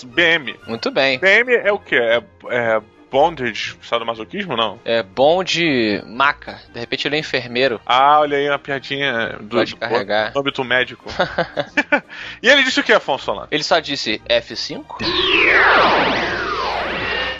BM. 0.06 0.56
Muito 0.66 0.90
bem. 0.90 1.18
BM 1.18 1.52
é 1.54 1.70
o 1.70 1.78
quê? 1.78 1.96
É, 1.96 2.22
é 2.48 2.80
bondage, 3.10 3.76
sadomasoquismo, 3.82 4.56
não? 4.56 4.80
É 4.86 5.02
bom 5.02 5.44
de 5.44 6.02
maca. 6.06 6.58
De 6.72 6.80
repente 6.80 7.06
ele 7.06 7.16
é 7.16 7.18
enfermeiro. 7.18 7.78
Ah, 7.84 8.20
olha 8.20 8.38
aí 8.38 8.48
uma 8.48 8.58
piadinha 8.58 9.36
do, 9.40 9.58
Pode 9.58 9.74
do 9.74 9.76
carregar. 9.76 10.32
no 10.34 10.40
âmbito 10.40 10.64
médico. 10.64 11.04
e 12.42 12.48
ele 12.48 12.62
disse 12.62 12.80
o 12.80 12.82
que, 12.82 12.92
Afonso 12.92 13.26
Solano? 13.26 13.48
Ele 13.50 13.62
só 13.62 13.78
disse 13.80 14.20
F5? 14.28 14.82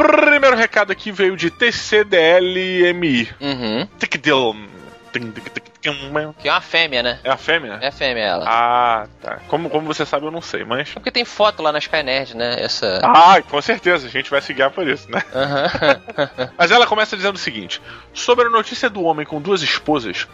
Primeiro 0.02 0.56
recado 0.56 0.90
aqui 0.90 1.12
veio 1.12 1.36
de 1.36 1.50
TCDLMI. 1.50 3.28
Uhum. 3.40 3.86
Ticdil. 3.98 4.56
Que 5.82 5.88
é 6.48 6.52
uma 6.52 6.60
fêmea, 6.60 7.02
né? 7.02 7.20
É 7.22 7.30
a 7.30 7.36
fêmea? 7.36 7.78
É 7.82 7.90
fêmea 7.90 8.24
ela. 8.24 8.44
Ah, 8.48 9.06
tá. 9.20 9.40
Como, 9.48 9.68
como 9.68 9.86
você 9.86 10.06
sabe, 10.06 10.24
eu 10.24 10.30
não 10.30 10.40
sei, 10.40 10.64
mas. 10.64 10.90
Porque 10.90 11.10
tem 11.10 11.24
foto 11.24 11.62
lá 11.62 11.70
na 11.70 11.78
Skynerd, 11.78 12.34
né? 12.34 12.56
Essa. 12.58 13.00
Ah, 13.02 13.42
com 13.42 13.60
certeza, 13.60 14.06
a 14.06 14.10
gente 14.10 14.30
vai 14.30 14.40
se 14.40 14.54
guiar 14.54 14.70
por 14.70 14.88
isso, 14.88 15.10
né? 15.10 15.22
Aham. 15.34 16.50
Mas 16.56 16.70
ela 16.70 16.86
começa 16.86 17.16
dizendo 17.16 17.34
o 17.34 17.38
seguinte: 17.38 17.82
Sobre 18.14 18.46
a 18.46 18.50
notícia 18.50 18.88
do 18.88 19.02
homem 19.02 19.26
com 19.26 19.40
duas 19.40 19.60
esposas, 19.60 20.26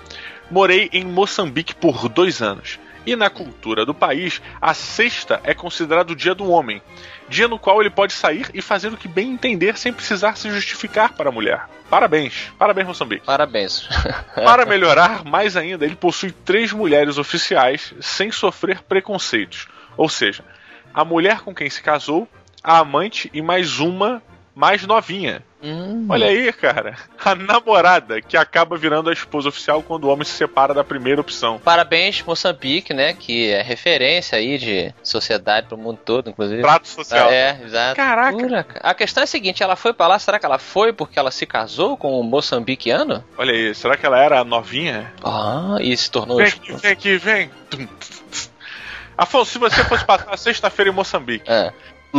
morei 0.51 0.89
em 0.93 1.05
Moçambique 1.05 1.75
por 1.75 2.09
dois 2.09 2.41
anos. 2.41 2.79
E 3.07 3.17
na 3.17 3.31
cultura 3.31 3.87
do 3.87 3.95
país, 3.95 4.43
a 4.61 4.75
sexta 4.75 5.41
é 5.43 5.55
considerado 5.55 6.11
o 6.11 6.17
dia 6.17 6.35
do 6.35 6.51
homem, 6.51 6.83
dia 7.29 7.49
no 7.49 7.59
qual 7.59 7.81
ele 7.81 7.91
pode 7.91 8.13
sair 8.13 8.49
e 8.55 8.63
fazer 8.63 8.89
o 8.89 8.97
que 8.97 9.09
bem 9.09 9.33
entender 9.33 9.77
sem 9.77 9.93
precisar 9.93 10.37
se 10.37 10.51
justificar 10.51 11.13
para 11.13 11.29
a 11.29 11.33
mulher. 11.33 11.67
Parabéns, 11.91 12.53
parabéns, 12.59 12.87
Moçambique. 12.87 13.25
Parabéns. 13.25 13.89
Para 14.35 14.67
melhorar 14.67 15.25
mais 15.25 15.57
ainda, 15.57 15.87
ele 15.87 15.97
possui 15.97 16.33
três 16.33 16.73
mulheres 16.73 17.17
oficiais 17.17 17.95
sem 18.01 18.31
sofrer 18.31 18.83
preconceitos. 18.83 19.67
Ou 19.97 20.09
seja, 20.09 20.45
a 20.93 21.05
mulher 21.05 21.41
com 21.41 21.55
quem 21.55 21.71
se 21.71 21.83
casou, 21.83 22.29
a 22.63 22.79
amante 22.79 23.31
e 23.33 23.41
mais 23.41 23.79
uma 23.79 24.23
mais 24.59 24.85
novinha. 24.85 25.41
Hum. 25.63 26.07
Olha 26.09 26.27
aí, 26.27 26.53
cara. 26.53 26.97
A 27.25 27.35
namorada 27.37 28.21
que 28.21 28.37
acaba 28.37 28.77
virando 28.77 29.09
a 29.09 29.13
esposa 29.13 29.49
oficial 29.49 29.83
quando 29.85 30.05
o 30.05 30.09
homem 30.09 30.25
se 30.25 30.33
separa 30.33 30.75
da 30.75 30.83
primeira 30.83 31.21
opção. 31.21 31.61
Parabéns, 31.61 32.23
Moçambique, 32.23 32.93
né? 32.93 33.13
Que 33.15 33.53
é 33.53 33.63
referência 33.63 34.37
aí 34.37 34.59
de 34.59 34.93
sociedade 35.03 35.69
pro 35.69 35.79
mundo 35.79 36.01
todo, 36.05 36.29
inclusive. 36.31 36.61
Prato 36.61 36.89
social. 36.89 37.29
Ah, 37.29 37.33
É, 37.33 37.61
exato. 37.65 37.95
Caraca. 37.97 38.37
Pura, 38.37 38.67
a 38.81 38.95
questão 38.95 39.21
é 39.21 39.25
a 39.25 39.27
seguinte: 39.29 39.63
ela 39.63 39.77
foi 39.77 39.93
pra 39.93 40.09
lá, 40.09 40.19
será 40.19 40.41
que 40.41 40.47
ela 40.47 40.59
foi 40.59 40.93
porque 40.93 41.19
ela 41.21 41.31
se 41.31 41.47
casou 41.47 41.97
com 41.97 42.19
um 42.21 42.25
moçambiquiano? 42.25 43.23
Olha 43.37 43.53
aí, 43.53 43.73
será 43.77 43.97
que 43.97 44.05
ela 44.05 44.19
era 44.19 44.43
novinha? 44.45 45.13
Ah, 45.23 45.77
e 45.81 45.97
se 45.97 46.11
tornou. 46.11 46.39
Vem 46.39 46.47
aqui, 46.49 46.73
vem 46.73 46.93
aqui, 46.93 47.17
vem. 47.17 47.51
Afonso, 49.17 49.53
se 49.53 49.59
você 49.59 49.83
fosse 49.85 50.05
passar 50.05 50.37
sexta-feira 50.37 50.91
em 50.91 50.95
Moçambique, 50.95 51.51
É, 51.51 51.73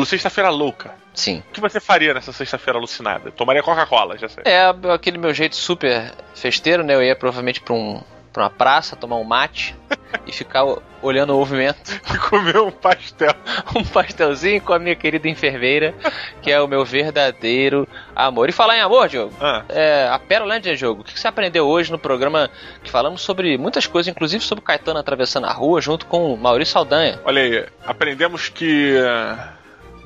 sexta-feira 0.06 0.50
louca, 0.50 0.92
sim. 1.14 1.44
o 1.50 1.54
que 1.54 1.60
você 1.62 1.80
faria 1.80 2.14
nessa 2.14 2.32
sexta-feira 2.32 2.78
alucinada? 2.78 3.32
Tomaria 3.32 3.64
Coca-Cola, 3.64 4.18
já 4.18 4.28
sei. 4.30 4.44
É 4.46 4.66
aquele 4.94 5.18
meu 5.18 5.34
jeito 5.34 5.56
super 5.56 6.14
festeiro, 6.36 6.84
né? 6.84 6.96
Eu 6.96 7.04
ia 7.04 7.16
provavelmente 7.16 7.60
pra, 7.62 7.74
um, 7.74 8.02
pra 8.32 8.44
uma 8.44 8.50
praça 8.50 8.96
tomar 8.96 9.16
um 9.18 9.24
mate. 9.24 9.76
e 10.26 10.32
ficar 10.32 10.64
o- 10.66 10.82
olhando 11.04 11.34
o 11.36 11.38
movimento. 11.40 11.92
E 12.14 12.18
comer 12.30 12.58
um 12.58 12.72
pastel. 12.72 13.34
um 13.76 13.84
pastelzinho 13.84 14.60
com 14.62 14.74
a 14.74 14.80
minha 14.80 14.96
querida 14.96 15.28
enfermeira, 15.30 15.94
que 16.42 16.52
é 16.52 16.60
o 16.60 16.68
meu 16.68 16.84
verdadeiro 16.86 17.88
amor. 18.16 18.50
E 18.50 18.52
falar 18.52 18.78
em 18.78 18.82
amor, 18.82 19.08
Diogo, 19.08 19.34
Ah, 19.40 19.64
é, 19.70 20.08
a 20.12 20.18
Perolândia 20.18 20.76
Jogo, 20.76 21.02
o 21.02 21.04
que 21.04 21.20
você 21.20 21.28
aprendeu 21.28 21.68
hoje 21.68 21.92
no 21.92 22.00
programa 22.00 22.50
que 22.84 22.90
falamos 22.90 23.22
sobre 23.22 23.56
muitas 23.58 23.86
coisas, 23.88 24.10
inclusive 24.12 24.44
sobre 24.44 24.64
Caetano 24.64 25.00
atravessando 25.00 25.46
a 25.46 25.52
rua 25.54 25.80
junto 25.82 26.06
com 26.08 26.34
o 26.34 26.38
Maurício 26.38 26.74
Saldanha? 26.74 27.20
olha 27.24 27.42
aí, 27.42 27.66
aprendemos 27.86 28.50
que 28.50 28.96
eh, 28.98 29.38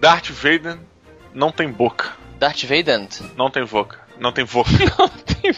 Darth 0.04 0.32
Vader 0.32 0.78
não 1.34 1.50
tem 1.50 1.72
boca. 1.72 2.12
Darth 2.38 2.63
Vader. 2.66 3.08
Não 3.38 3.50
tem 3.50 3.63
boca. 3.63 3.98
Não 4.20 4.34
tem 4.34 4.44
boca. 4.44 4.70
Não 5.00 5.08
tem- 5.08 5.52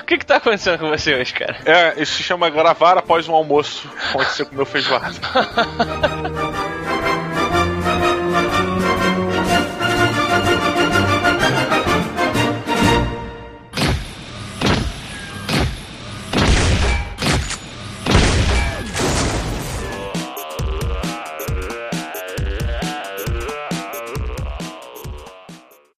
O 0.00 0.04
que 0.04 0.18
que 0.18 0.26
tá 0.26 0.36
acontecendo 0.36 0.78
com 0.78 0.90
você 0.90 1.14
hoje, 1.14 1.32
cara? 1.32 1.56
É, 1.64 1.94
isso 2.02 2.16
se 2.16 2.22
chama 2.22 2.50
gravar 2.50 2.98
após 2.98 3.26
um 3.28 3.34
almoço, 3.34 3.90
onde 4.14 4.26
você 4.28 4.44
comeu 4.44 4.66
feijoada. 4.66 5.10